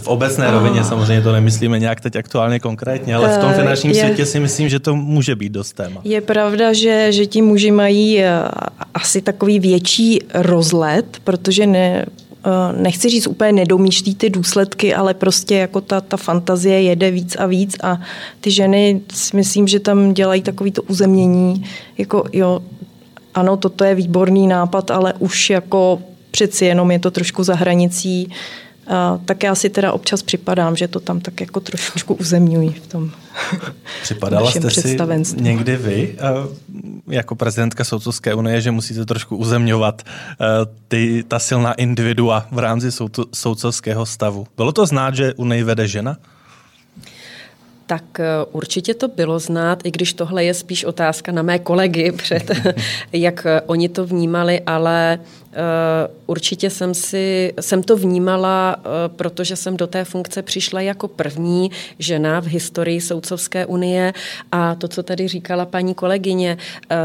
[0.00, 4.02] V obecné rovině samozřejmě to nemyslíme nějak teď aktuálně konkrétně, ale v tom finančním je,
[4.04, 6.00] světě si myslím, že to může být dost téma.
[6.04, 8.22] Je pravda, že, že ti muži mají
[8.94, 12.06] asi takový větší rozlet, protože ne,
[12.76, 17.46] nechci říct úplně nedomýšlí ty důsledky, ale prostě jako ta, ta fantazie jede víc a
[17.46, 18.00] víc a
[18.40, 21.64] ty ženy si myslím, že tam dělají takový to uzemnění,
[21.98, 22.60] jako jo,
[23.34, 28.30] ano, toto je výborný nápad, ale už jako přeci jenom je to trošku za hranicí
[29.24, 33.10] tak já si teda občas připadám, že to tam tak jako trošičku uzemňují v tom
[34.02, 34.96] Připadala jste si
[35.36, 36.16] někdy vy
[37.08, 40.02] jako prezidentka Soudcovské unie, že musíte trošku uzemňovat
[40.88, 42.88] ty, ta silná individua v rámci
[43.34, 44.46] soudcovského stavu.
[44.56, 46.16] Bylo to znát, že Unii vede žena?
[47.86, 52.12] Tak eh, určitě to bylo znát, i když tohle je spíš otázka na mé kolegy,
[52.12, 52.50] před,
[53.12, 55.47] jak eh, oni to vnímali, ale Eh,
[56.26, 61.70] určitě jsem, si, jsem to vnímala, eh, protože jsem do té funkce přišla jako první
[61.98, 64.12] žena v historii Soudcovské unie
[64.52, 66.56] a to, co tady říkala paní kolegyně,
[66.90, 66.96] eh,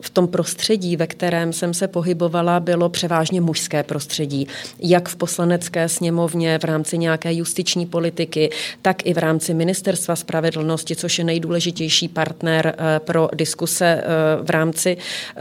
[0.00, 4.48] v tom prostředí, ve kterém jsem se pohybovala, bylo převážně mužské prostředí.
[4.78, 8.50] Jak v poslanecké sněmovně v rámci nějaké justiční politiky,
[8.82, 14.04] tak i v rámci ministerstva spravedlnosti, což je nejdůležitější partner pro diskuse
[14.42, 14.96] v rámci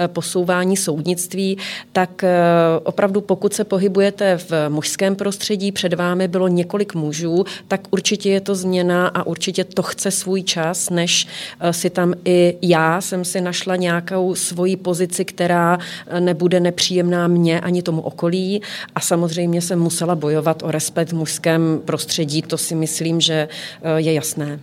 [0.08, 1.58] posouvání soudnictví,
[1.92, 2.53] tak Eh,
[2.84, 8.42] opravdu pokud se pohybujete v mužském prostředí, před vámi bylo několik mužů, tak určitě je
[8.42, 11.28] to změna a určitě to chce svůj čas, než
[11.60, 17.28] eh, si tam i já jsem si našla nějakou svoji pozici, která eh, nebude nepříjemná
[17.28, 18.62] mně ani tomu okolí
[18.96, 23.48] a samozřejmě jsem musela bojovat o respekt v mužském prostředí, to si myslím, že
[23.98, 24.60] je jasné.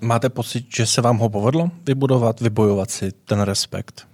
[0.00, 4.11] Máte pocit, že se vám ho povedlo vybudovat, vybojovat si ten respekt?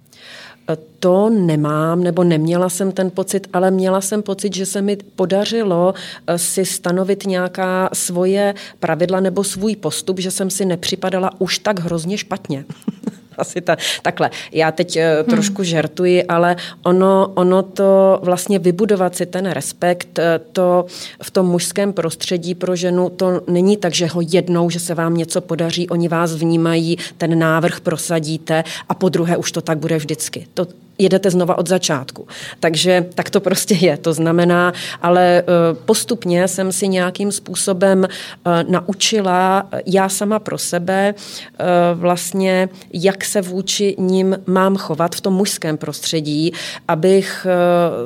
[0.99, 5.93] To nemám, nebo neměla jsem ten pocit, ale měla jsem pocit, že se mi podařilo
[6.27, 11.79] eh, si stanovit nějaká svoje pravidla nebo svůj postup, že jsem si nepřipadala už tak
[11.79, 12.65] hrozně špatně.
[13.39, 14.29] asi ta, takhle.
[14.51, 20.39] Já teď uh, trošku žertuji, ale ono, ono to vlastně vybudovat si ten respekt, eh,
[20.51, 20.85] to
[21.23, 25.17] v tom mužském prostředí pro ženu, to není tak, že ho jednou, že se vám
[25.17, 29.97] něco podaří, oni vás vnímají, ten návrh prosadíte a po druhé už to tak bude
[29.97, 30.47] vždycky.
[30.53, 30.67] To,
[30.99, 32.27] jedete znova od začátku.
[32.59, 33.97] Takže tak to prostě je.
[33.97, 35.43] To znamená, ale eh,
[35.85, 43.41] postupně jsem si nějakým způsobem eh, naučila já sama pro sebe eh, vlastně, jak se
[43.41, 46.53] vůči ním mám chovat v tom mužském prostředí,
[46.87, 47.47] abych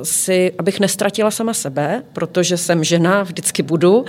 [0.02, 4.04] si, abych nestratila sama sebe, protože jsem žena, vždycky budu,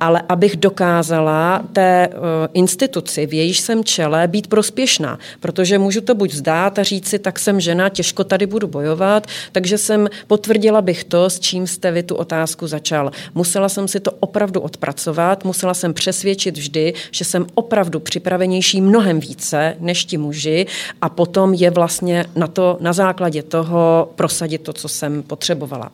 [0.00, 2.08] ale abych dokázala té
[2.52, 7.18] instituci, v jejíž jsem čele, být prospěšná, protože můžu to buď zdát a říct si,
[7.18, 11.66] tak jsem žena, těžko těžko tady budu bojovat, takže jsem potvrdila bych to, s čím
[11.66, 13.10] jste vy tu otázku začal.
[13.34, 19.20] Musela jsem si to opravdu odpracovat, musela jsem přesvědčit vždy, že jsem opravdu připravenější mnohem
[19.20, 20.66] více než ti muži
[21.00, 25.90] a potom je vlastně na to, na základě toho prosadit to, co jsem potřebovala.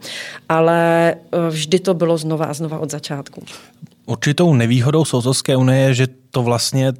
[0.48, 3.42] Ale eh, vždy to bylo znova a znova od začátku.
[4.06, 6.92] Určitou nevýhodou Souzovské unie je, že to vlastně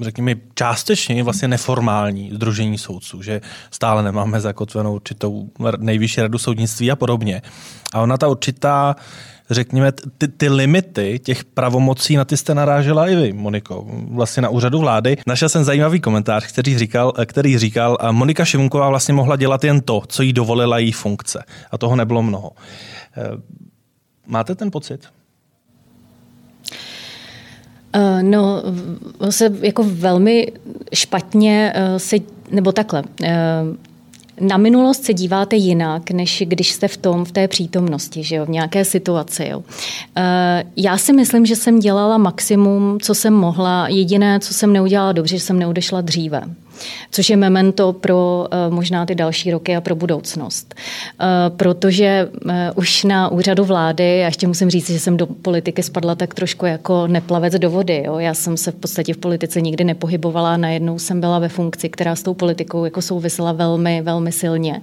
[0.00, 6.96] řekněme, částečně vlastně neformální združení soudců, že stále nemáme zakotvenou určitou nejvyšší radu soudnictví a
[6.96, 7.42] podobně.
[7.94, 8.96] A ona ta určitá
[9.50, 14.48] řekněme, ty, ty limity těch pravomocí, na ty jste narážela i vy, Moniko, vlastně na
[14.48, 15.16] úřadu vlády.
[15.26, 20.02] Našel jsem zajímavý komentář, který říkal, který říkal, Monika Šimunková vlastně mohla dělat jen to,
[20.06, 21.44] co jí dovolila její funkce.
[21.70, 22.50] A toho nebylo mnoho.
[23.16, 23.30] Eh,
[24.26, 25.08] máte ten pocit?
[27.96, 28.62] Uh, no,
[29.30, 30.52] se jako velmi
[30.94, 32.16] špatně uh, se,
[32.50, 33.26] nebo takhle, uh,
[34.40, 38.46] na minulost se díváte jinak, než když jste v tom, v té přítomnosti, že jo,
[38.46, 39.46] v nějaké situaci.
[39.50, 39.62] Jo.
[40.76, 43.88] Já si myslím, že jsem dělala maximum, co jsem mohla.
[43.88, 46.42] Jediné, co jsem neudělala dobře, že jsem neodešla dříve.
[47.10, 50.74] Což je memento pro možná ty další roky a pro budoucnost.
[51.56, 52.28] Protože
[52.74, 56.66] už na úřadu vlády, já ještě musím říct, že jsem do politiky spadla tak trošku
[56.66, 58.02] jako neplavec do vody.
[58.06, 58.18] Jo.
[58.18, 62.16] Já jsem se v podstatě v politice nikdy nepohybovala, najednou jsem byla ve funkci, která
[62.16, 64.80] s tou politikou jako souvisela velmi, velmi silně.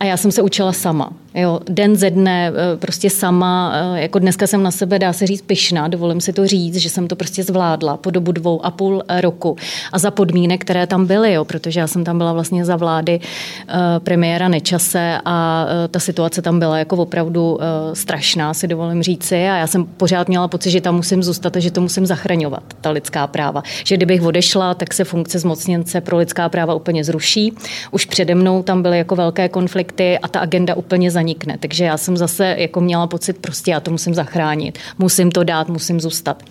[0.00, 1.12] A já jsem se učila sama.
[1.34, 5.26] Jo, den ze dne, eh, prostě sama, eh, jako dneska jsem na sebe, dá se
[5.26, 8.70] říct, pyšná, dovolím si to říct, že jsem to prostě zvládla po dobu dvou a
[8.70, 9.56] půl eh, roku
[9.92, 13.20] a za podmínek, které tam byly, jo, protože já jsem tam byla vlastně za vlády
[13.98, 17.58] premiéra Nečase a ta situace tam byla jako opravdu
[17.92, 21.60] strašná, si dovolím říci a já jsem pořád měla pocit, že tam musím zůstat a
[21.60, 23.62] že to musím zachraňovat, ta lidská práva.
[23.84, 27.52] Že kdybych odešla, tak se funkce zmocněnce pro lidská práva úplně zruší.
[27.90, 31.58] Už přede mnou tam byly jako velké konflikty a ta agenda úplně za zanikne.
[31.58, 35.68] Takže já jsem zase jako měla pocit, prostě já to musím zachránit, musím to dát,
[35.68, 36.42] musím zůstat.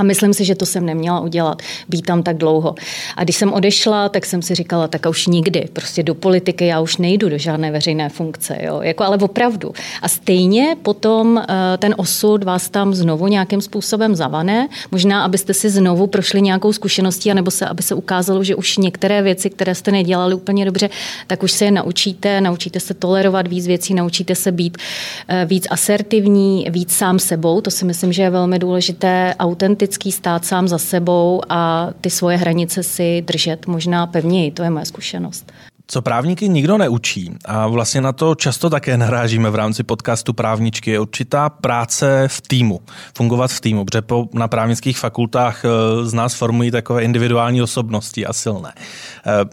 [0.00, 2.74] A myslím si, že to jsem neměla udělat, být tam tak dlouho.
[3.16, 6.80] A když jsem odešla, tak jsem si říkala, tak už nikdy, prostě do politiky já
[6.80, 8.80] už nejdu do žádné veřejné funkce, jo?
[8.82, 9.72] Jako, ale opravdu.
[10.02, 11.42] A stejně potom uh,
[11.78, 17.30] ten osud vás tam znovu nějakým způsobem zavane, možná, abyste si znovu prošli nějakou zkušeností,
[17.30, 20.90] anebo se, aby se ukázalo, že už některé věci, které jste nedělali úplně dobře,
[21.26, 25.66] tak už se je naučíte, naučíte se tolerovat víc věcí, naučíte se být uh, víc
[25.70, 30.68] asertivní, víc sám sebou, to si myslím, že je velmi důležité, autentické vždycky stát sám
[30.68, 34.50] za sebou a ty svoje hranice si držet možná pevněji.
[34.50, 35.52] To je moje zkušenost.
[35.86, 40.90] Co právníky nikdo neučí a vlastně na to často také narážíme v rámci podcastu Právničky,
[40.90, 42.80] je určitá práce v týmu,
[43.14, 45.68] fungovat v týmu, protože na právnických fakultách eh,
[46.06, 48.72] z nás formují takové individuální osobnosti a silné.
[48.76, 49.44] Eh,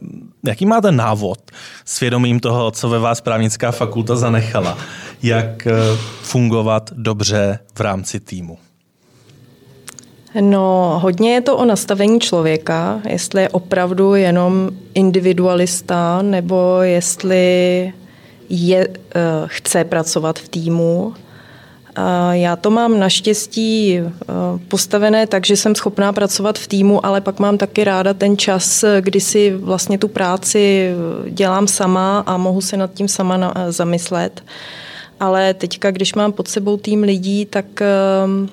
[0.47, 1.51] jaký máte návod
[1.85, 4.77] svědomím toho, co ve vás právnická fakulta zanechala,
[5.23, 5.73] jak eh,
[6.21, 8.57] fungovat dobře v rámci týmu?
[10.41, 17.93] No, hodně je to o nastavení člověka, jestli je opravdu jenom individualista, nebo jestli
[18.49, 18.93] je, uh,
[19.45, 21.13] chce pracovat v týmu.
[22.31, 24.07] Já to mám naštěstí uh,
[24.67, 28.85] postavené tak, že jsem schopná pracovat v týmu, ale pak mám taky ráda ten čas,
[29.01, 30.91] kdy si vlastně tu práci
[31.29, 34.43] dělám sama a mohu se nad tím sama zamyslet.
[35.19, 38.49] Ale teďka, když mám pod sebou tým lidí, tak Eh,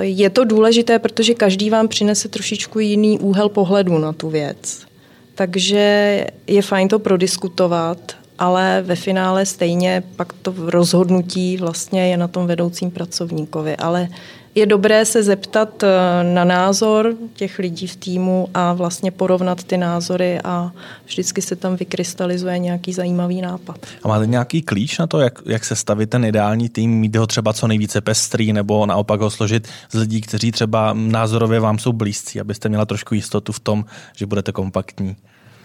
[0.00, 4.86] je to důležité, protože každý vám přinese trošičku jiný úhel pohledu na tu věc.
[5.34, 7.98] Takže je fajn to prodiskutovat,
[8.38, 13.76] ale ve finále stejně pak to rozhodnutí vlastně je na tom vedoucím pracovníkovi.
[13.76, 14.08] Ale
[14.56, 15.88] je dobré se zeptat eh,
[16.24, 20.72] na názor těch lidí v týmu a vlastně porovnat ty názory a
[21.06, 23.86] vždycky se tam vykrystalizuje nějaký zajímavý nápad.
[24.02, 27.26] A máte nějaký klíč na to, jak, jak se stavit ten ideální tým, mít ho
[27.26, 31.92] třeba co nejvíce pestrý nebo naopak ho složit z lidí, kteří třeba názorově vám jsou
[31.92, 33.84] blízcí, abyste měla trošku jistotu v tom,
[34.16, 35.16] že budete kompaktní?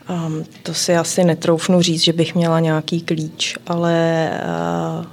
[0.10, 4.30] Um, to si asi netroufnu říct, že bych měla nějaký klíč, ale
[4.99, 5.06] uh,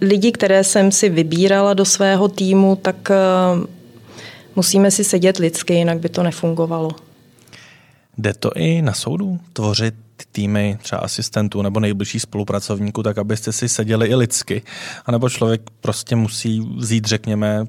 [0.00, 3.16] lidi, které jsem si vybírala do svého týmu, tak eh,
[4.56, 6.90] musíme si sedět lidsky, jinak by to nefungovalo.
[8.18, 9.94] Jde to i na soudu tvořit
[10.32, 14.62] týmy třeba asistentů nebo nejbližší spolupracovníků, tak abyste si seděli i lidsky.
[15.06, 17.66] A nebo člověk prostě musí vzít, řekněme,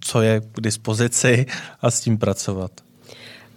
[0.00, 1.46] co je k dispozici
[1.80, 2.70] a s tím pracovat.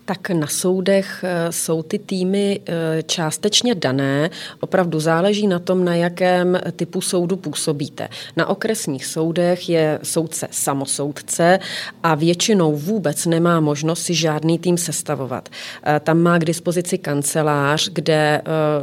[0.05, 4.29] Tak na soudech eh, jsou ty týmy eh, částečně dané.
[4.59, 8.09] Opravdu záleží na tom, na jakém typu soudu působíte.
[8.35, 11.59] Na okresních soudech je soudce samosoudce
[12.03, 15.49] a většinou vůbec nemá možnost si žádný tým sestavovat.
[15.83, 18.41] Eh, tam má k dispozici kancelář, kde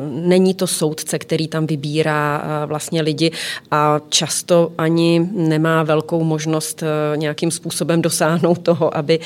[0.09, 3.31] není to soudce, který tam vybírá vlastně lidi
[3.71, 6.83] a často ani nemá velkou možnost
[7.17, 9.21] nějakým způsobem dosáhnout toho, aby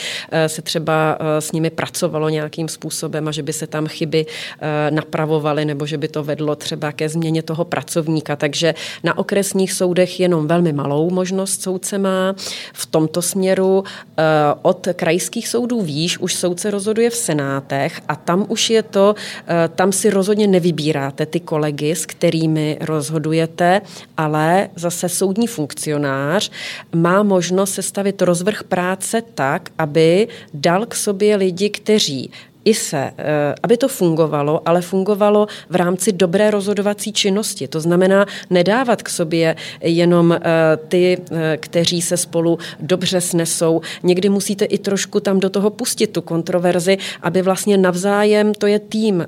[0.46, 1.84] se třeba s nimi pracovalo
[2.29, 6.57] nějakým způsobem a že by se tam chyby eh, napravovaly nebo že by to vedlo
[6.57, 8.37] třeba ke změně toho pracovníka.
[8.37, 12.35] Takže na okresních soudech jenom velmi malou možnost soudce má.
[12.73, 14.23] V tomto směru eh,
[14.62, 19.14] od krajských soudů výš už soudce rozhoduje v senátech a tam už je to,
[19.47, 23.81] eh, tam si rozhodně nevybíráte ty kolegy, s kterými rozhodujete,
[24.16, 26.51] ale zase soudní funkcionář
[26.94, 32.30] má možnost sestavit rozvrh práce tak, aby dal k sobě lidi, kteří
[32.64, 37.68] i se, eh, aby to fungovalo, ale fungovalo v rámci dobré rozhodovací činnosti.
[37.68, 40.40] To znamená nedávat k sobě jenom eh,
[40.88, 43.81] ty, eh, kteří se spolu dobře snesou.
[44.03, 48.79] Někdy musíte i trošku tam do toho pustit tu kontroverzi, aby vlastně navzájem, to je
[48.79, 49.24] tým,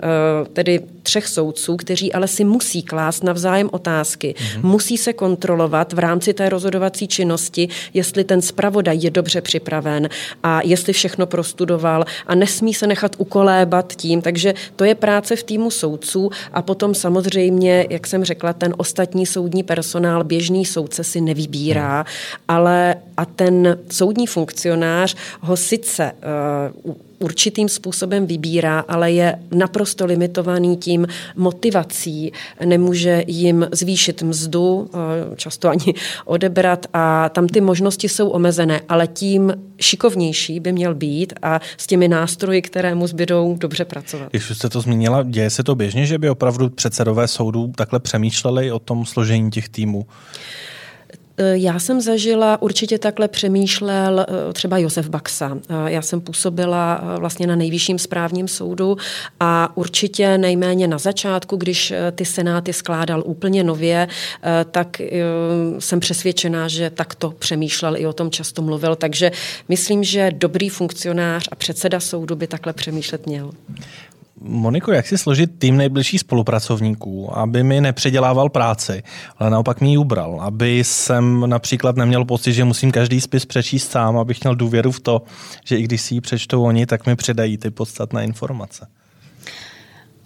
[0.52, 4.64] tedy třech soudců, kteří ale si musí klást navzájem otázky, mm-hmm.
[4.64, 10.08] musí se kontrolovat v rámci té rozhodovací činnosti, jestli ten zpravodaj je dobře připraven
[10.42, 14.22] a jestli všechno prostudoval a nesmí se nechat ukolébat tím.
[14.22, 19.26] Takže to je práce v týmu soudců a potom samozřejmě, jak jsem řekla, ten ostatní
[19.26, 22.04] soudní personál, běžný soudce si nevybírá,
[22.48, 26.12] ale a ten soudní funkcionář ho sice
[26.86, 32.32] uh, určitým způsobem vybírá, ale je naprosto limitovaný tím motivací.
[32.64, 39.06] Nemůže jim zvýšit mzdu, eh, často ani odebrat a tam ty možnosti jsou omezené, ale
[39.06, 44.30] tím šikovnější by měl být a s těmi nástroji, které mu zbydou, dobře pracovat.
[44.30, 48.72] Když jste to zmínila, děje se to běžně, že by opravdu předsedové soudů takhle přemýšleli
[48.72, 50.06] o tom složení těch týmů?
[51.38, 55.58] Eh, já jsem zažila, určitě takhle přemýšlel eh, třeba Josef Baxa.
[55.68, 58.96] Eh, já jsem působila vlastně na nejvyšším správním soudu
[59.40, 64.08] a určitě nejméně na začátku, když ty senáty skládal úplně nově,
[64.70, 65.00] tak
[65.78, 68.96] jsem přesvědčená, že takto přemýšlel i o tom často mluvil.
[68.96, 69.32] Takže
[69.68, 73.50] myslím, že dobrý funkcionář a předseda soudu by takhle přemýšlet měl.
[74.40, 79.02] Moniko, jak si složit tým nejbližších spolupracovníků, aby mi nepředělával práci,
[79.38, 83.90] ale naopak mi ji ubral, aby jsem například neměl pocit, že musím každý spis přečíst
[83.90, 85.22] sám, abych měl důvěru v to,
[85.64, 88.86] že i když si ji přečtou oni, tak mi předají ty podstatné informace.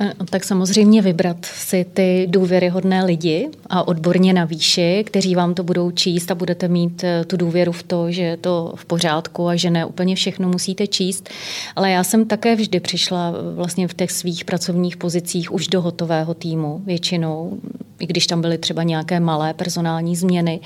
[0.03, 5.62] Eh, tak samozřejmě vybrat si ty důvěryhodné lidi a odborně na výši, kteří vám to
[5.62, 9.48] budou číst a budete mít eh, tu důvěru v to, že je to v pořádku
[9.48, 11.28] a že ne úplně všechno musíte číst.
[11.76, 15.80] Ale já jsem také vždy přišla eh, vlastně v těch svých pracovních pozicích už do
[15.80, 17.59] hotového týmu většinou,
[17.98, 20.61] i když tam byly třeba nějaké malé personální změny.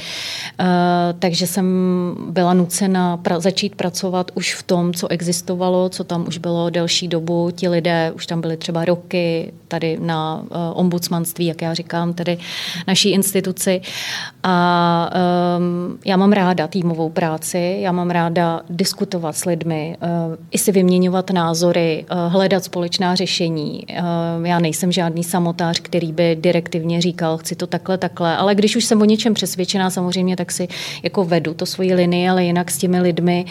[1.19, 1.67] Takže jsem
[2.31, 7.51] byla nucena začít pracovat už v tom, co existovalo, co tam už bylo delší dobu.
[7.51, 9.24] Ti lidé už tam byli třeba roky,
[9.69, 12.39] tady na uh, ombudsmanství, jak já říkám, tedy
[12.87, 13.81] naší instituci.
[14.43, 15.11] A
[15.59, 20.09] um, já mám ráda týmovou práci, já mám ráda diskutovat s lidmi, uh,
[20.51, 23.87] i si vyměňovat názory, uh, hledat společná řešení.
[23.91, 28.77] Uh, já nejsem žádný samotář, který by direktivně říkal, chci to takhle, takhle, ale když
[28.77, 30.69] už jsem o něčem přesvědčená, samozřejmě, tak si
[31.03, 33.45] jako vedu to svoji linii, ale jinak s těmi lidmi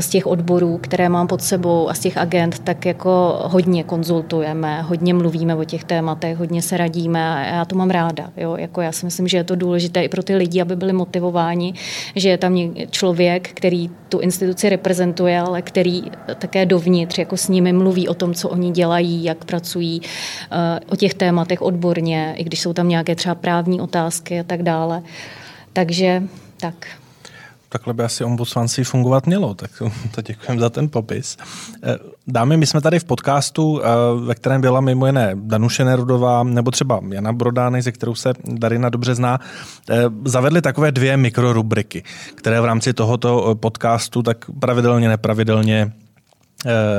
[0.00, 4.82] z těch odborů, které mám pod sebou a z těch agent, tak jako hodně konzultujeme,
[4.82, 8.30] hodně mluvíme o těch tématech, hodně se radíme a já to mám ráda.
[8.36, 8.56] Jo?
[8.56, 11.74] Jako já si myslím, že je to důležité i pro ty lidi, aby byli motivováni,
[12.16, 16.02] že je tam člověk, který tu instituci reprezentuje, ale který
[16.38, 20.96] také dovnitř jako s nimi mluví o tom, co oni dělají, jak pracují, eh, o
[20.96, 25.02] těch tématech odborně, i když jsou tam nějaké třeba právní otázky a tak dále.
[25.72, 26.22] Takže
[26.60, 26.86] tak
[27.68, 29.70] takhle by asi ombudsmanství fungovat mělo, tak
[30.14, 31.36] to děkujeme za ten popis.
[32.28, 33.86] Eh, dámy, my jsme tady v podcastu, eh,
[34.26, 38.88] ve kterém byla mimo jiné Danuše Nerudová nebo třeba Jana Brodány, ze kterou se Darina
[38.88, 39.40] dobře zná,
[39.90, 42.02] eh, zavedli takové dvě mikrorubriky,
[42.34, 45.92] které v rámci tohoto podcastu tak pravidelně, nepravidelně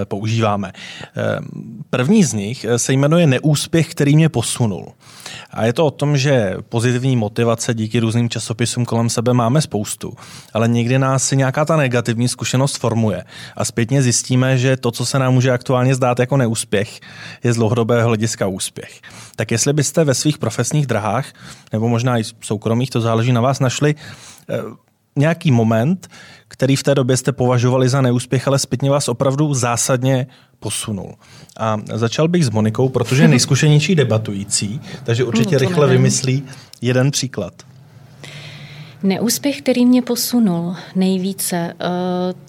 [0.05, 0.71] používáme.
[1.89, 4.87] První z nich se jmenuje Neúspěch, který mě posunul.
[5.51, 10.13] A je to o tom, že pozitivní motivace díky různým časopisům kolem sebe máme spoustu,
[10.53, 13.23] ale někdy nás si nějaká ta negativní zkušenost formuje
[13.55, 16.99] a zpětně zjistíme, že to, co se nám může aktuálně zdát jako neúspěch,
[17.43, 19.01] je z dlouhodobého hlediska úspěch.
[19.35, 21.25] Tak jestli byste ve svých profesních drahách,
[21.73, 23.95] nebo možná i soukromých, to záleží na vás, našli
[24.49, 24.88] eh,
[25.19, 26.07] nějaký moment,
[26.47, 30.27] který v té době jste považovali za neúspěch, ale zpětně vás opravdu zásadně
[30.59, 31.15] posunul.
[31.57, 36.01] A začal bych s Monikou, protože je nejzkušenější debatující, takže určitě hmm, rychle nevím.
[36.01, 36.43] vymyslí
[36.81, 37.53] jeden příklad.
[39.03, 41.75] Neúspěch, který mě posunul nejvíce, eh,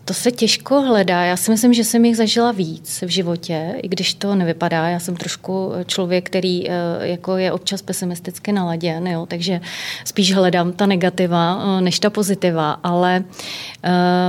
[0.05, 1.25] to se těžko hledá.
[1.25, 4.89] Já si myslím, že jsem jich zažila víc v životě, i když to nevypadá.
[4.89, 9.61] Já jsem trošku člověk, který eh, jako je občas pesimisticky naladěn, jo, takže
[10.05, 12.73] spíš hledám ta negativa eh, než ta pozitiva.
[12.83, 13.25] Ale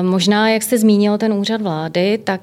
[0.01, 2.41] možná, jak jste zmínil ten úřad vlády, tak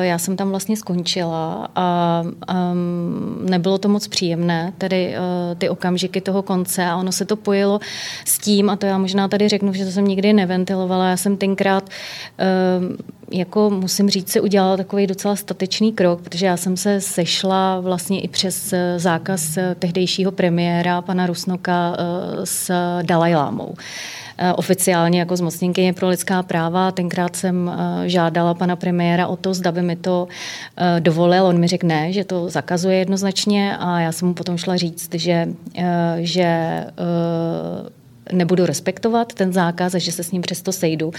[0.00, 5.14] já jsem tam vlastně skončila a ehm, nebylo to moc příjemné, tedy
[5.58, 7.80] ty okamžiky toho konce a ono se to pojilo
[8.24, 11.08] s tím, a to já možná možná tady řeknu, že to jsem nikdy neventilovala.
[11.08, 11.90] Já jsem tenkrát,
[12.38, 12.96] ehm,
[13.32, 18.20] jako musím říct, si udělala takový docela statečný krok, protože já jsem se sešla vlastně
[18.20, 22.70] i přes eh, zákaz eh, tehdejšího premiéra pana Rusnoka eh, s
[23.02, 23.74] Dalajlámou
[24.56, 26.92] oficiálně jako zmocněnkyně pro lidská práva.
[26.92, 27.70] Tenkrát jsem
[28.06, 30.28] žádala pana premiéra o to, zda by mi to
[30.98, 31.46] dovolil.
[31.46, 35.14] On mi řekl ne, že to zakazuje jednoznačně a já jsem mu potom šla říct,
[35.14, 35.48] že,
[36.18, 36.84] že
[38.32, 41.12] nebudu respektovat ten zákaz a že se s ním přesto sejdu.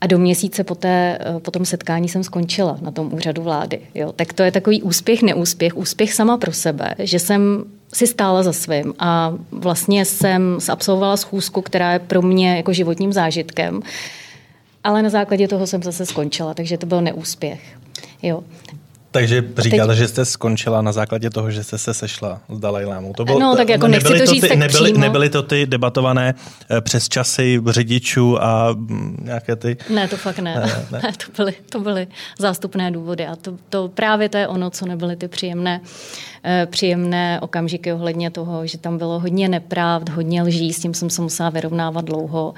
[0.00, 3.80] A do měsíce po, té, po tom setkání jsem skončila na tom úřadu vlády.
[3.94, 4.12] Jo.
[4.12, 5.76] Tak to je takový úspěch, neúspěch.
[5.76, 11.62] Úspěch sama pro sebe, že jsem si stála za svým a vlastně jsem absolvovala schůzku,
[11.62, 13.82] která je pro mě jako životním zážitkem.
[14.84, 17.60] Ale na základě toho jsem zase skončila, takže to byl neúspěch.
[18.22, 18.44] Jo.
[19.14, 19.98] Takže říkáte, teď...
[19.98, 23.12] že jste skončila na základě toho, že jste se sešla s Dalajlámou.
[23.12, 25.00] To bylo, no, tak jako nechci to, to říct ty, tak nebyly, přímo.
[25.00, 26.34] nebyly to ty debatované
[26.70, 29.76] eh, přes časy řidičů a mm, nějaké ty...
[29.90, 30.54] Ne, to fakt ne.
[30.54, 31.00] ne, ne.
[31.02, 32.06] ne to, byly, to byly
[32.38, 35.80] zástupné důvody a to, to právě to je ono, co nebyly ty příjemné,
[36.44, 41.10] eh, příjemné okamžiky ohledně toho, že tam bylo hodně nepravd, hodně lží, s tím jsem
[41.10, 42.54] se musela vyrovnávat dlouho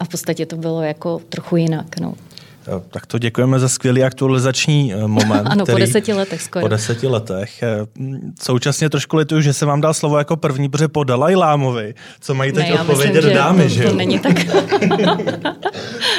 [0.00, 2.00] a v podstatě to bylo jako trochu jinak.
[2.00, 2.14] No.
[2.90, 5.46] Tak to děkujeme za skvělý aktualizační eh, moment.
[5.50, 6.64] ano, který, po deseti letech skoro.
[6.64, 7.62] Po deseti letech.
[7.62, 7.86] Eh,
[8.42, 12.34] Současně trošku lituju, že se vám dal slovo jako první, protože po Dalaj Lámovi, co
[12.34, 14.44] mají teď ne, odpovědět myslím, dámy, to, že To není tak.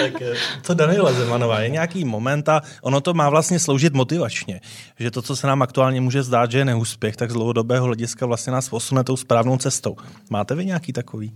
[0.01, 4.61] tak eh, co Daniela Zemanová, je nějaký moment a ono to má vlastně sloužit motivačně,
[4.99, 8.25] že to, co se nám aktuálně může zdát, že je neúspěch, tak z dlouhodobého hlediska
[8.25, 9.95] vlastně nás posune tou správnou cestou.
[10.29, 11.31] Máte vy nějaký takový?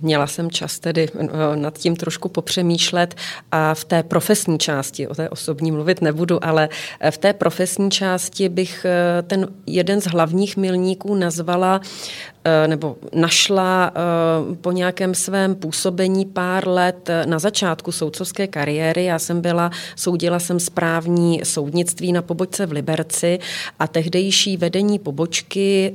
[0.00, 1.26] Měla jsem čas tedy eh,
[1.56, 3.14] nad tím trošku popřemýšlet
[3.52, 6.68] a v té profesní části, o té osobní mluvit nebudu, ale
[7.00, 12.96] eh, v té profesní části bych eh, ten jeden z hlavních milníků nazvala Eh, nebo
[13.12, 19.04] našla eh, po nějakém svém působení pár let eh, na začátku soudcovské kariéry.
[19.04, 23.38] Já jsem byla, soudila jsem správní soudnictví na pobočce v Liberci
[23.78, 25.94] a tehdejší vedení pobočky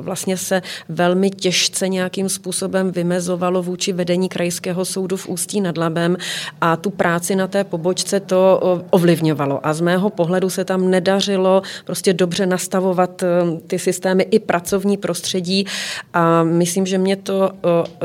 [0.00, 6.16] vlastně se velmi těžce nějakým způsobem vymezovalo vůči vedení krajského soudu v Ústí nad Labem
[6.60, 8.60] a tu práci na té pobočce to
[8.90, 9.66] ovlivňovalo.
[9.66, 13.24] A z mého pohledu se tam nedařilo prostě dobře nastavovat
[13.66, 15.63] ty systémy i pracovní prostředí
[16.12, 17.50] a myslím, že mě to,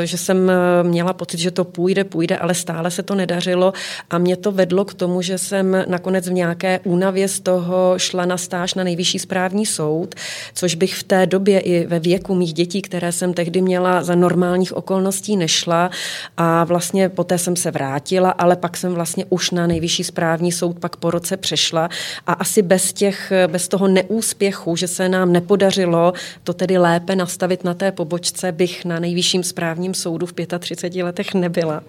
[0.04, 0.52] že jsem
[0.84, 3.74] měla pocit, že to půjde, půjde, ale stále se to nedařilo.
[4.10, 8.26] A mě to vedlo k tomu, že jsem nakonec v nějaké únavě z toho šla
[8.26, 10.16] na stáž na nejvyšší správní soud,
[10.54, 14.16] což bych v té době i ve věku mých dětí, které jsem tehdy měla za
[14.16, 15.90] normálních okolností nešla.
[16.38, 20.80] A vlastně poté jsem se vrátila, ale pak jsem vlastně už na nejvyšší správní soud
[20.80, 21.90] pak po roce přešla.
[22.28, 27.39] A asi bez těch, bez toho neúspěchu, že se nám nepodařilo to tedy lépe nastavit
[27.40, 31.84] nastavit na té pobočce, bych na nejvyšším správním soudu v 35 letech nebyla.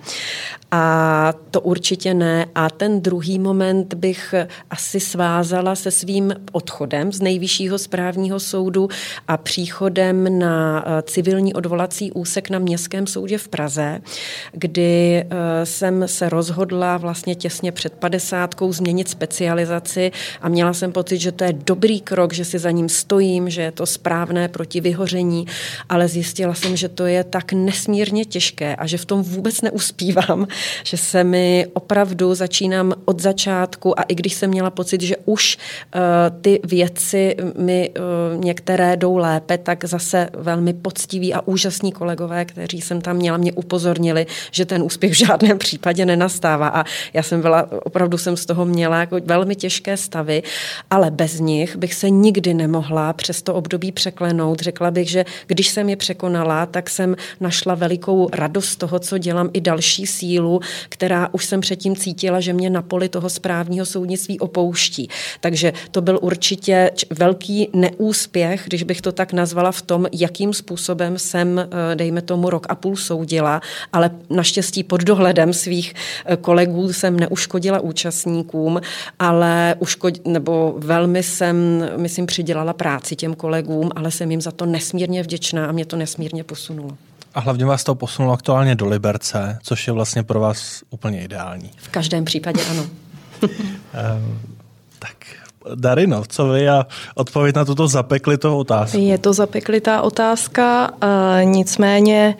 [0.70, 2.46] A to určitě ne.
[2.54, 4.34] A ten druhý moment bych
[4.70, 8.88] asi svázala se svým odchodem z nejvyššího správního soudu
[9.28, 14.00] a příchodem na eh, civilní odvolací úsek na Městském soudě v Praze,
[14.52, 21.18] kdy eh, jsem se rozhodla vlastně těsně před padesátkou změnit specializaci a měla jsem pocit,
[21.18, 24.80] že to je dobrý krok, že si za ním stojím, že je to správné proti
[24.80, 25.39] vyhoření
[25.88, 30.46] ale zjistila jsem, že to je tak nesmírně těžké a že v tom vůbec neuspívám,
[30.84, 35.56] že se mi opravdu začínám od začátku a i když jsem měla pocit, že už
[35.56, 36.00] uh,
[36.40, 42.80] ty věci mi uh, některé jdou lépe, tak zase velmi poctiví a úžasní kolegové, kteří
[42.80, 47.40] jsem tam měla, mě upozornili, že ten úspěch v žádném případě nenastává a já jsem
[47.42, 50.42] byla, opravdu jsem z toho měla jako velmi těžké stavy,
[50.90, 54.60] ale bez nich bych se nikdy nemohla přes to období překlenout.
[54.60, 59.50] Řekla bych, že když jsem je překonala, tak jsem našla velikou radost toho, co dělám,
[59.52, 64.40] i další sílu, která už jsem předtím cítila, že mě na poli toho správního soudnictví
[64.40, 65.08] opouští.
[65.40, 71.18] Takže to byl určitě velký neúspěch, když bych to tak nazvala v tom, jakým způsobem
[71.18, 73.60] jsem, eh, dejme tomu, rok a půl soudila,
[73.92, 78.80] ale naštěstí pod dohledem svých eh, kolegů jsem neuškodila účastníkům,
[79.18, 81.56] ale uškod, nebo velmi jsem,
[81.96, 85.84] myslím, přidělala práci těm kolegům, ale jsem jim za to nesmírně vděčná vděčná a mě
[85.84, 86.90] to nesmírně posunulo.
[87.34, 91.70] A hlavně vás to posunulo aktuálně do Liberce, což je vlastně pro vás úplně ideální.
[91.76, 92.82] V každém případě ano.
[92.82, 93.48] um,
[94.98, 95.16] tak
[95.74, 98.98] Darino, co vy a odpověď na tuto zapeklitou otázku?
[98.98, 102.34] Je to zapeklitá otázka, uh, nicméně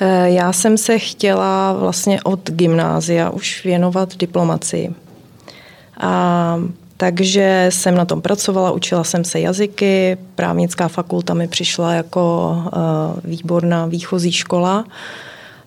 [0.00, 4.94] uh, já jsem se chtěla vlastně od gymnázia už věnovat diplomacii.
[6.00, 6.56] A
[7.02, 12.70] takže jsem na tom pracovala, učila jsem se jazyky, právnická fakulta mi přišla jako uh,
[13.24, 14.84] výborná výchozí škola.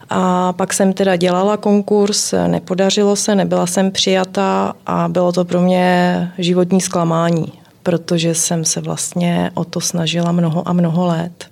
[0.09, 5.61] A pak jsem teda dělala konkurs, nepodařilo se, nebyla jsem přijata a bylo to pro
[5.61, 11.47] mě životní zklamání, protože jsem se vlastně o to snažila mnoho a mnoho let.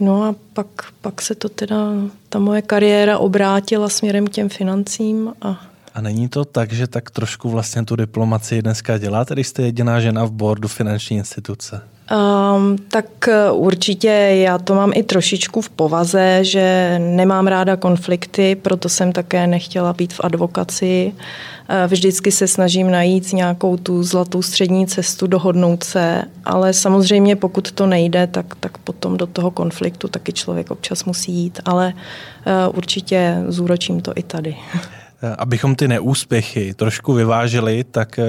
[0.00, 0.66] No a pak,
[1.00, 1.76] pak se to teda,
[2.28, 7.10] ta moje kariéra obrátila směrem k těm financím a a není to tak, že tak
[7.10, 11.82] trošku vlastně tu diplomaci dneska děláte, když jste jediná žena v boardu finanční instituce?
[12.10, 13.06] Um, tak
[13.52, 19.46] určitě já to mám i trošičku v povaze, že nemám ráda konflikty, proto jsem také
[19.46, 21.12] nechtěla být v advokaci.
[21.86, 27.86] Vždycky se snažím najít nějakou tu zlatou střední cestu, dohodnout se, ale samozřejmě pokud to
[27.86, 31.92] nejde, tak, tak potom do toho konfliktu taky člověk občas musí jít, ale
[32.74, 34.56] určitě zúročím to i tady.
[35.38, 38.24] Abychom ty neúspěchy trošku vyvážili, tak eh,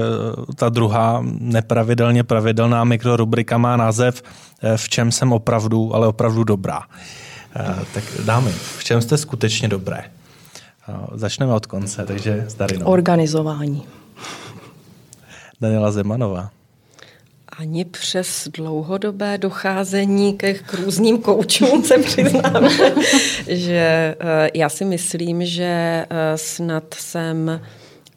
[0.56, 4.24] ta druhá nepravidelně pravidelná mikrorubrika má název
[4.64, 6.82] eh, V čem jsem opravdu, ale opravdu dobrá.
[7.56, 10.04] Eh, tak dámy, v čem jste skutečně dobré?
[11.14, 12.86] Začneme od konce, takže s Darinou.
[12.86, 13.84] Organizování.
[15.62, 16.50] Daniela Zemanová
[17.58, 22.70] ani přes dlouhodobé docházení ke k různým koučům se přiznám,
[23.48, 27.62] že eh, já si myslím, že eh, snad jsem,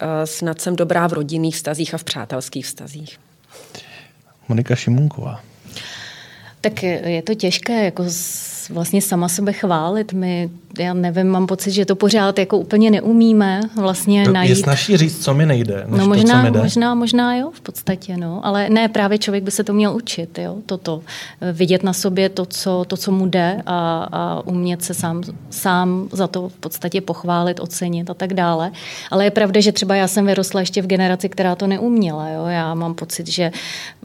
[0.01, 3.20] eh, snad jsem dobrá v rodinných vztazích a v přátelských vztazích.
[4.49, 5.41] Monika Šimunková.
[6.61, 8.05] Tak je to těžké jako
[8.71, 10.12] vlastně sama sebe chválit.
[10.12, 14.51] My já nevím, mám pocit, že to pořád jako úplně neumíme vlastně to najít.
[14.51, 16.62] Je snažší říct, co mi nejde, než no možná, to, co mi jde.
[16.62, 18.41] možná, možná jo, v podstatě, no.
[18.47, 21.01] Ale ne, právě člověk by se to měl učit, jo, toto.
[21.53, 26.09] Vidět na sobě to, co, to, co mu jde a, a umět se sám, sám
[26.12, 28.71] za to v podstatě pochválit, ocenit a tak dále.
[29.11, 32.47] Ale je pravda, že třeba já jsem vyrostla ještě v generaci, která to neuměla, jo.
[32.47, 33.53] Já mám pocit, že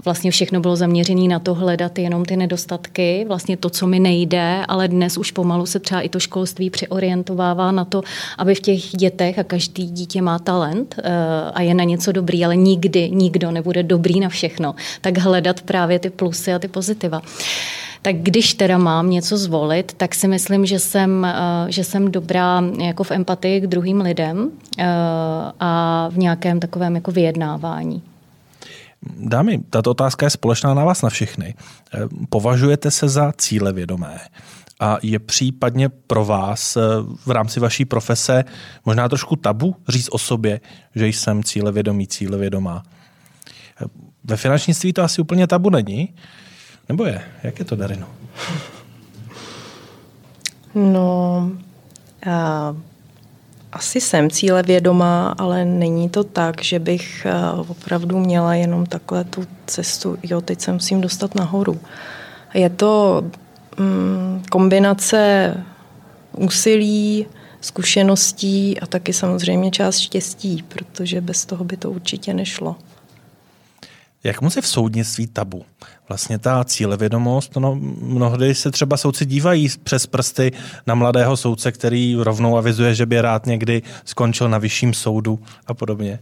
[0.05, 4.52] vlastně všechno bylo zaměřené na to hledat jenom ty nedostatky, vlastně to, co mi nejde,
[4.61, 8.01] ale dnes už pomalu se třeba i to školství přeorientovává na to,
[8.37, 11.11] aby v těch dětech, a každý dítě má talent eh,
[11.53, 15.99] a je na něco dobrý, ale nikdy nikdo nebude dobrý na všechno, tak hledat právě
[15.99, 17.21] ty plusy a ty pozitiva.
[18.01, 22.63] Tak když teda mám něco zvolit, tak si myslím, že jsem, eh, že jsem dobrá
[22.81, 24.85] jako v empatii k druhým lidem eh,
[25.59, 28.01] a v nějakém takovém jako vyjednávání.
[29.17, 31.55] Dámy, tato otázka je společná na vás na všechny.
[32.29, 34.19] Považujete se za cílevědomé?
[34.83, 36.81] a je případně pro vás eh,
[37.25, 38.43] v rámci vaší profese
[38.85, 40.59] možná trošku tabu říct o sobě,
[40.95, 42.83] že jsem cílevědomý, cílevědomá.
[43.81, 43.85] Eh,
[44.23, 46.13] ve finančnictví to asi úplně tabu není,
[46.89, 47.21] nebo je?
[47.43, 48.07] Jak je to, Darino?
[50.75, 51.51] No,
[52.25, 52.75] já
[53.74, 59.45] asi jsem cílevědomá, ale není to tak, že bych eh, opravdu měla jenom takhle tu
[59.65, 61.80] cestu, jo, teď se musím dostat nahoru.
[62.53, 63.24] Je to
[63.78, 65.53] Mm, kombinace
[66.38, 67.26] úsilí,
[67.61, 72.76] zkušeností a taky samozřejmě část štěstí, protože bez toho by to určitě nešlo.
[74.24, 75.65] Jak moc je v soudnictví tabu?
[76.09, 80.51] Vlastně ta cílevědomost, no, mnohdy se třeba soudci dívají přes prsty
[80.88, 85.74] na mladého soudce, který rovnou avizuje, že by rád někdy skončil na vyšším soudu a
[85.74, 86.19] podobně.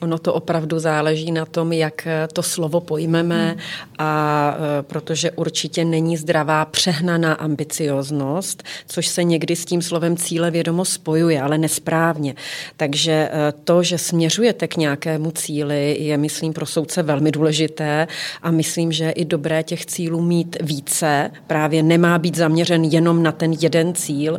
[0.00, 3.60] Ono to opravdu záleží na tom, jak eh, to slovo pojmeme hmm.
[3.98, 10.50] a eh, protože určitě není zdravá přehnaná ambicioznost, což se někdy s tím slovem cíle
[10.50, 12.34] vědomo spojuje, ale nesprávně.
[12.76, 18.06] Takže eh, to, že směřujete k nějakému cíli, je, myslím, pro soudce velmi důležité
[18.42, 21.30] a myslím, že je i dobré těch cílů mít více.
[21.46, 24.38] Právě nemá být zaměřen jenom na ten jeden cíl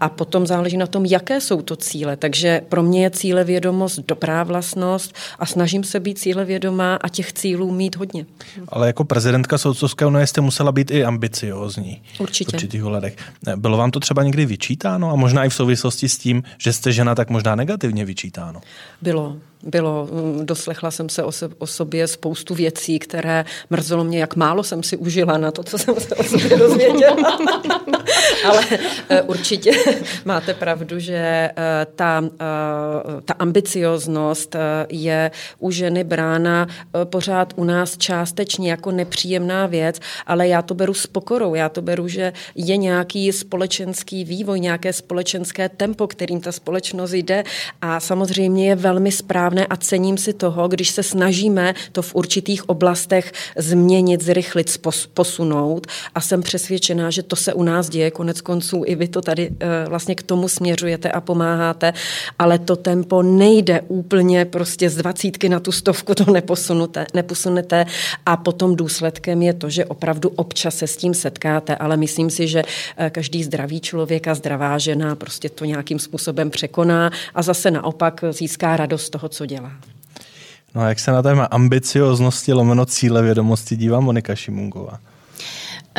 [0.00, 2.16] a potom záleží na tom, jaké jsou to cíle.
[2.16, 7.08] Takže pro mě je cíle vědomost dobrá vlastnost a snažím se být cíle vědomá a
[7.08, 8.26] těch cílů mít hodně.
[8.68, 12.02] Ale jako prezidentka Soudcovské unie jste musela být i ambiciozní.
[12.18, 12.50] Určitě.
[12.50, 13.16] V určitých ohledech.
[13.56, 16.92] Bylo vám to třeba někdy vyčítáno a možná i v souvislosti s tím, že jste
[16.92, 18.60] žena, tak možná negativně vyčítáno?
[19.02, 24.18] Bylo bylo, mm, doslechla jsem se o, se o sobě spoustu věcí, které mrzelo mě,
[24.18, 27.16] jak málo jsem si užila na to, co jsem se o sobě dozvěděla.
[28.44, 29.72] Ale uh, určitě
[30.24, 32.28] máte pravdu, že uh, ta, uh,
[33.24, 34.56] ta ambicioznost
[34.88, 36.66] je u ženy brána
[37.04, 41.54] pořád u nás částečně jako nepříjemná věc, ale já to beru s pokorou.
[41.54, 47.44] Já to beru, že je nějaký společenský vývoj, nějaké společenské tempo, kterým ta společnost jde
[47.82, 52.14] a samozřejmě je velmi správné správné a cením si toho, když se snažíme to v
[52.14, 54.80] určitých oblastech změnit, zrychlit,
[55.14, 55.86] posunout.
[56.14, 59.50] A jsem přesvědčená, že to se u nás děje, konec konců i vy to tady
[59.50, 61.92] eh, vlastně k tomu směřujete a pomáháte,
[62.38, 67.86] ale to tempo nejde úplně prostě z dvacítky na tu stovku, to neposunete, neposunete.
[68.26, 72.48] A potom důsledkem je to, že opravdu občas se s tím setkáte, ale myslím si,
[72.48, 77.70] že eh, každý zdravý člověk a zdravá žena prostě to nějakým způsobem překoná a zase
[77.70, 79.72] naopak získá radost toho, co co dělá.
[80.74, 85.00] No a jak se na téma ambicioznosti lomeno cíle vědomosti dívá Monika Šimungová?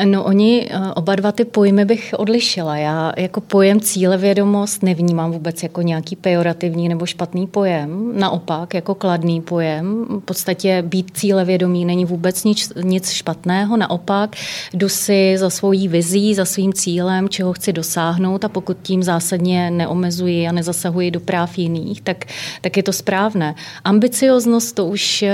[0.05, 2.77] No oni, eh, oba dva ty pojmy bych odlišila.
[2.77, 8.11] Já jako pojem cílevědomost nevnímám vůbec jako nějaký pejorativní nebo špatný pojem.
[8.19, 10.05] Naopak, jako kladný pojem.
[10.09, 13.77] V podstatě být cílevědomý není vůbec nic, nic špatného.
[13.77, 14.35] Naopak,
[14.73, 19.71] jdu si za svojí vizí, za svým cílem, čeho chci dosáhnout a pokud tím zásadně
[19.71, 22.25] neomezuji a nezasahuji do práv jiných, tak,
[22.61, 23.55] tak je to správné.
[23.83, 25.31] Ambicioznost to už eh,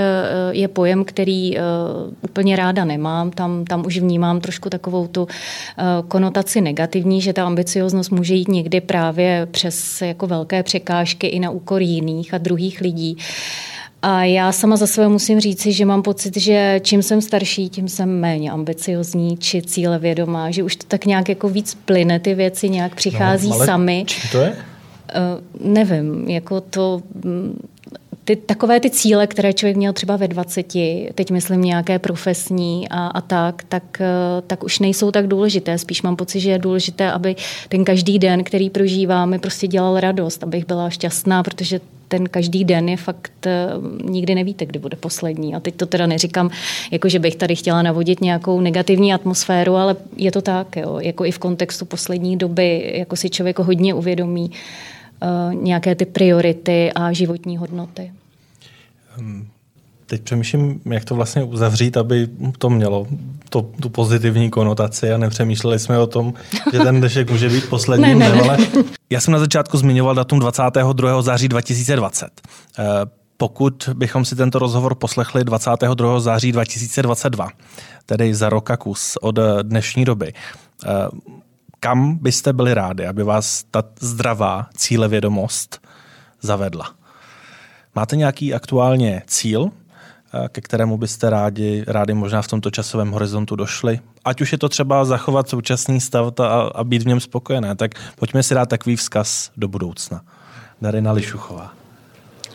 [0.51, 1.61] je pojem, který eh,
[2.21, 3.31] úplně ráda nemám.
[3.31, 8.47] Tam, tam už vnímám trošku takovou tu eh, konotaci negativní, že ta ambicioznost může jít
[8.47, 13.17] někdy právě přes jako velké překážky i na úkor jiných a druhých lidí.
[14.01, 17.89] A já sama za sebe musím říci, že mám pocit, že čím jsem starší, tím
[17.89, 22.69] jsem méně ambiciozní či cílevědomá, že už to tak nějak jako víc plyne, ty věci
[22.69, 24.03] nějak přichází no, sami.
[24.07, 24.49] Čím to je?
[24.49, 27.59] Uh, nevím, jako to mm,
[28.27, 30.73] ty, takové ty cíle, které člověk měl třeba ve 20,
[31.15, 35.77] teď myslím nějaké profesní a, a tak, tak, eh, tak už nejsou tak důležité.
[35.77, 37.35] Spíš mám pocit, že je důležité, aby
[37.69, 42.63] ten každý den, který prožívám, mi prostě dělal radost, abych byla šťastná, protože ten každý
[42.63, 43.67] den je fakt, eh,
[44.03, 45.55] nikdy nevíte, kdy bude poslední.
[45.55, 46.49] A teď to teda neříkám,
[46.91, 50.99] jako že bych tady chtěla navodit nějakou negativní atmosféru, ale je to tak, jo.
[50.99, 54.51] jako i v kontextu poslední doby, jako si člověk hodně uvědomí,
[55.53, 58.11] nějaké ty priority a životní hodnoty.
[60.05, 63.07] Teď přemýšlím, jak to vlastně uzavřít, aby to mělo
[63.49, 66.33] to, tu pozitivní konotaci a nepřemýšleli jsme o tom,
[66.73, 68.15] že ten dešek může být poslední.
[68.15, 68.57] ne, ne, ne.
[69.09, 71.21] Já jsem na začátku zmiňoval datum 22.
[71.21, 72.27] září 2020.
[72.79, 72.83] Eh,
[73.37, 76.19] pokud bychom si tento rozhovor poslechli 22.
[76.19, 77.49] září 2022,
[78.05, 80.33] tedy za roka kus od dnešní doby,
[80.85, 80.89] eh,
[81.79, 85.87] kam byste byli rádi, aby vás ta zdravá cílevědomost
[86.41, 86.91] zavedla?
[87.95, 89.69] Máte nějaký aktuálně cíl,
[90.33, 93.99] eh, ke kterému byste rádi, rádi možná v tomto časovém horizontu došli?
[94.25, 97.91] Ať už je to třeba zachovat současný stav a, a být v něm spokojené, tak
[98.15, 100.21] pojďme si dát takový vzkaz do budoucna.
[100.81, 101.73] Darina Lišuchová.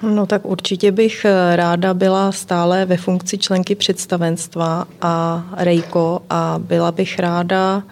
[0.02, 6.58] No tak určitě bych eh, ráda byla stále ve funkci členky představenstva a Rejko a
[6.58, 7.82] byla bych ráda,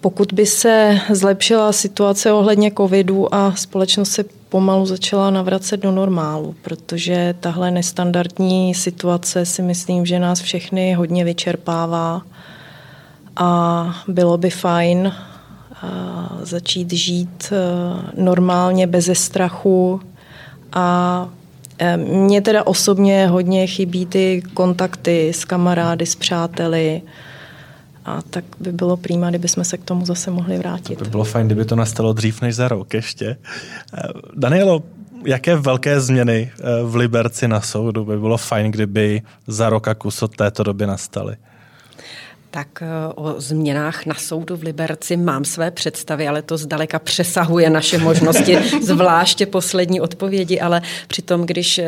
[0.00, 6.54] pokud by se zlepšila situace ohledně covidu a společnost se pomalu začala navracet do normálu,
[6.62, 12.22] protože tahle nestandardní situace si myslím, že nás všechny hodně vyčerpává
[13.36, 15.12] a bylo by fajn
[16.42, 17.52] začít žít
[18.16, 20.00] normálně, bez strachu.
[20.72, 21.28] A
[21.78, 27.02] e, mně teda osobně hodně chybí ty kontakty s kamarády, s přáteli,
[28.04, 30.98] a tak by bylo prýma, kdyby jsme se k tomu zase mohli vrátit.
[30.98, 33.36] To by bylo fajn, kdyby to nastalo dřív než za rok ještě.
[33.94, 34.02] Eh,
[34.36, 34.82] Danielo,
[35.24, 39.94] jaké velké změny eh, v Liberci na soudu by bylo fajn, kdyby za rok a
[39.94, 41.36] kus od této doby nastaly?
[42.50, 47.70] Tak eh, o změnách na soudu v Liberci mám své představy, ale to zdaleka přesahuje
[47.70, 51.86] naše možnosti, zvláště poslední odpovědi, ale přitom, když eh,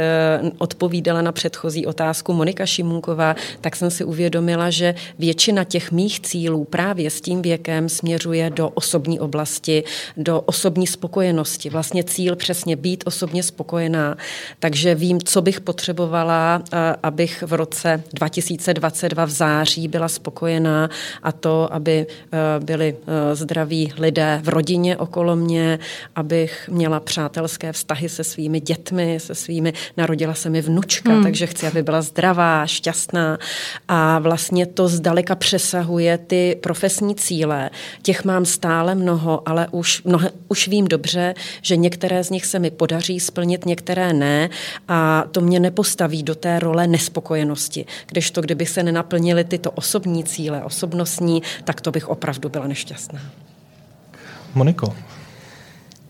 [0.59, 6.65] odpovídala na předchozí otázku Monika Šimunková, tak jsem si uvědomila, že většina těch mých cílů
[6.65, 9.85] právě s tím věkem směřuje do osobní oblasti,
[10.17, 11.71] do osobní spokojenosti.
[11.71, 14.17] Vlastně cíl přesně být osobně spokojená.
[14.59, 20.90] Takže vím, co bych potřebovala, eh, abych v roce 2022 v září byla spokojená spokojená
[21.22, 25.78] a to, aby eh, byli eh, zdraví lidé v rodině okolo mě,
[26.16, 31.22] abych měla přátelské vztahy se svými dětmi, se svými, narodila se mi vnučka, hmm.
[31.22, 33.38] takže chci, aby byla zdravá, šťastná
[33.88, 37.70] a vlastně to zdaleka přesahuje ty profesní cíle.
[38.03, 42.59] Těch mám stále mnoho, ale už, mnoho, už vím dobře, že některé z nich se
[42.59, 44.50] mi podaří splnit, některé ne
[44.88, 47.86] a to mě nepostaví do té role nespokojenosti.
[48.07, 53.20] Kdežto, kdyby se nenaplnily tyto osobní cíle, cíle osobnostní, tak to bych opravdu byla nešťastná.
[54.55, 54.95] Moniko,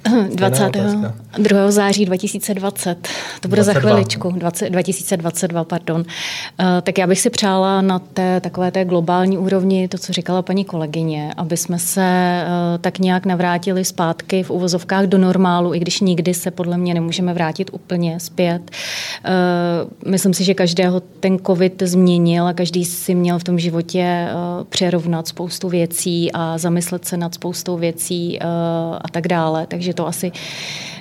[0.34, 1.70] 22.
[1.70, 3.08] září 2020,
[3.40, 3.64] to bude 22.
[3.64, 5.96] za chviličku, 20, 2022, pardon.
[6.00, 10.42] Uh, tak já bych si přála na té takové té globální úrovni to, co říkala
[10.42, 15.78] paní kolegyně, aby jsme se uh, tak nějak navrátili zpátky v uvozovkách do normálu, i
[15.78, 18.62] když nikdy se podle mě nemůžeme vrátit úplně zpět.
[18.62, 24.28] Uh, myslím si, že každého ten covid změnil a každý si měl v tom životě
[24.68, 29.66] přerovnat spoustu věcí a zamyslet se nad spoustou věcí a tak dále.
[29.66, 30.32] Takže že to asi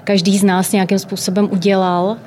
[0.04, 2.18] každý z nás nějakým způsobem udělal.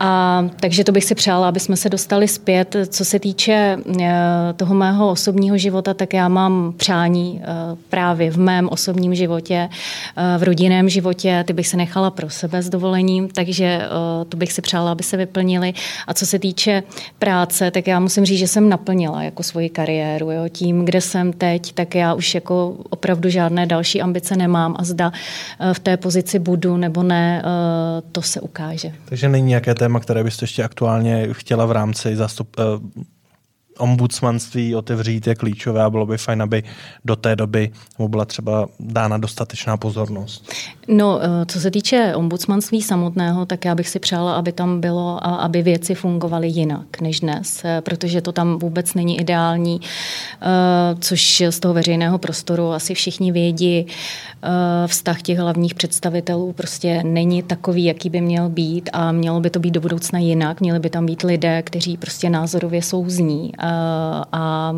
[0.00, 2.76] A, takže to bych si přála, aby jsme se dostali zpět.
[2.88, 4.12] Co se týče eh,
[4.56, 7.46] toho mého osobního života, tak já mám přání eh,
[7.88, 9.68] právě v mém osobním životě,
[10.16, 13.80] eh, v rodinném životě, ty bych se nechala pro sebe s dovolením, takže
[14.28, 15.74] to bych si přála, aby se vyplnili.
[16.06, 16.82] A co se týče
[17.18, 20.30] práce, tak já musím říct, že jsem naplnila jako svoji kariéru.
[20.30, 20.48] Jo.
[20.48, 25.12] Tím, kde jsem teď, tak já už jako opravdu žádné další ambice nemám a zda
[25.72, 28.92] v té pozici budu nebo ne, Eh, to se ukáže.
[29.04, 32.62] Takže není nějaké téma, které byste ještě aktuálně chtěla v rámci zastup, eh,
[33.80, 36.62] ombudsmanství otevřít je klíčové a bylo by fajn, aby
[37.04, 40.52] do té doby mu byla třeba dána dostatečná pozornost.
[40.88, 45.26] No, eh, co se týče ombudsmanství samotného, tak já bych si přála, aby tam bylo
[45.26, 50.46] a aby věci fungovaly jinak než dnes, eh, protože to tam vůbec není ideální, eh,
[51.00, 53.86] což z toho veřejného prostoru asi všichni vědí.
[54.86, 59.60] Vztah těch hlavních představitelů prostě není takový, jaký by měl být a mělo by to
[59.60, 60.60] být do budoucna jinak.
[60.60, 64.72] Měli by tam být lidé, kteří prostě názorově souzní a Eh, a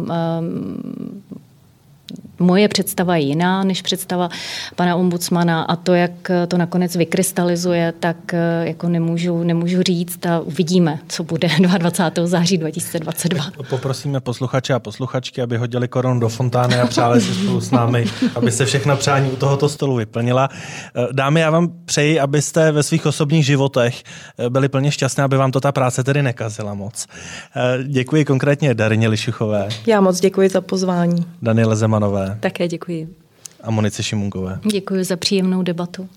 [2.43, 4.28] moje představa je jiná než představa
[4.76, 10.40] pana ombudsmana a to, jak to nakonec vykrystalizuje, tak eh, jako nemůžu, nemůžu říct a
[10.40, 12.26] uvidíme, co bude 22.
[12.26, 13.45] září 2022.
[13.70, 18.05] Poprosíme posluchače a posluchačky, aby hodili korun do fontány a přáli si spolu s námi,
[18.34, 20.49] aby se všechna přání u tohoto stolu vyplnila.
[20.97, 24.03] Eh, dámy, já vám přeji, abyste ve svých osobních životech
[24.38, 27.07] eh, byli plně šťastní, aby vám to ta práce tedy nekazila moc.
[27.86, 29.68] Děkuji konkrétně Darině Lišuchové.
[29.86, 31.26] Já moc děkuji za pozvání.
[31.43, 32.32] Daniele Zemanové.
[32.41, 33.09] Také děkuji.
[33.62, 34.61] A Monice Šimunkové.
[34.72, 36.09] Děkuji za příjemnou debatu.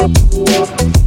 [0.00, 0.99] Thank you.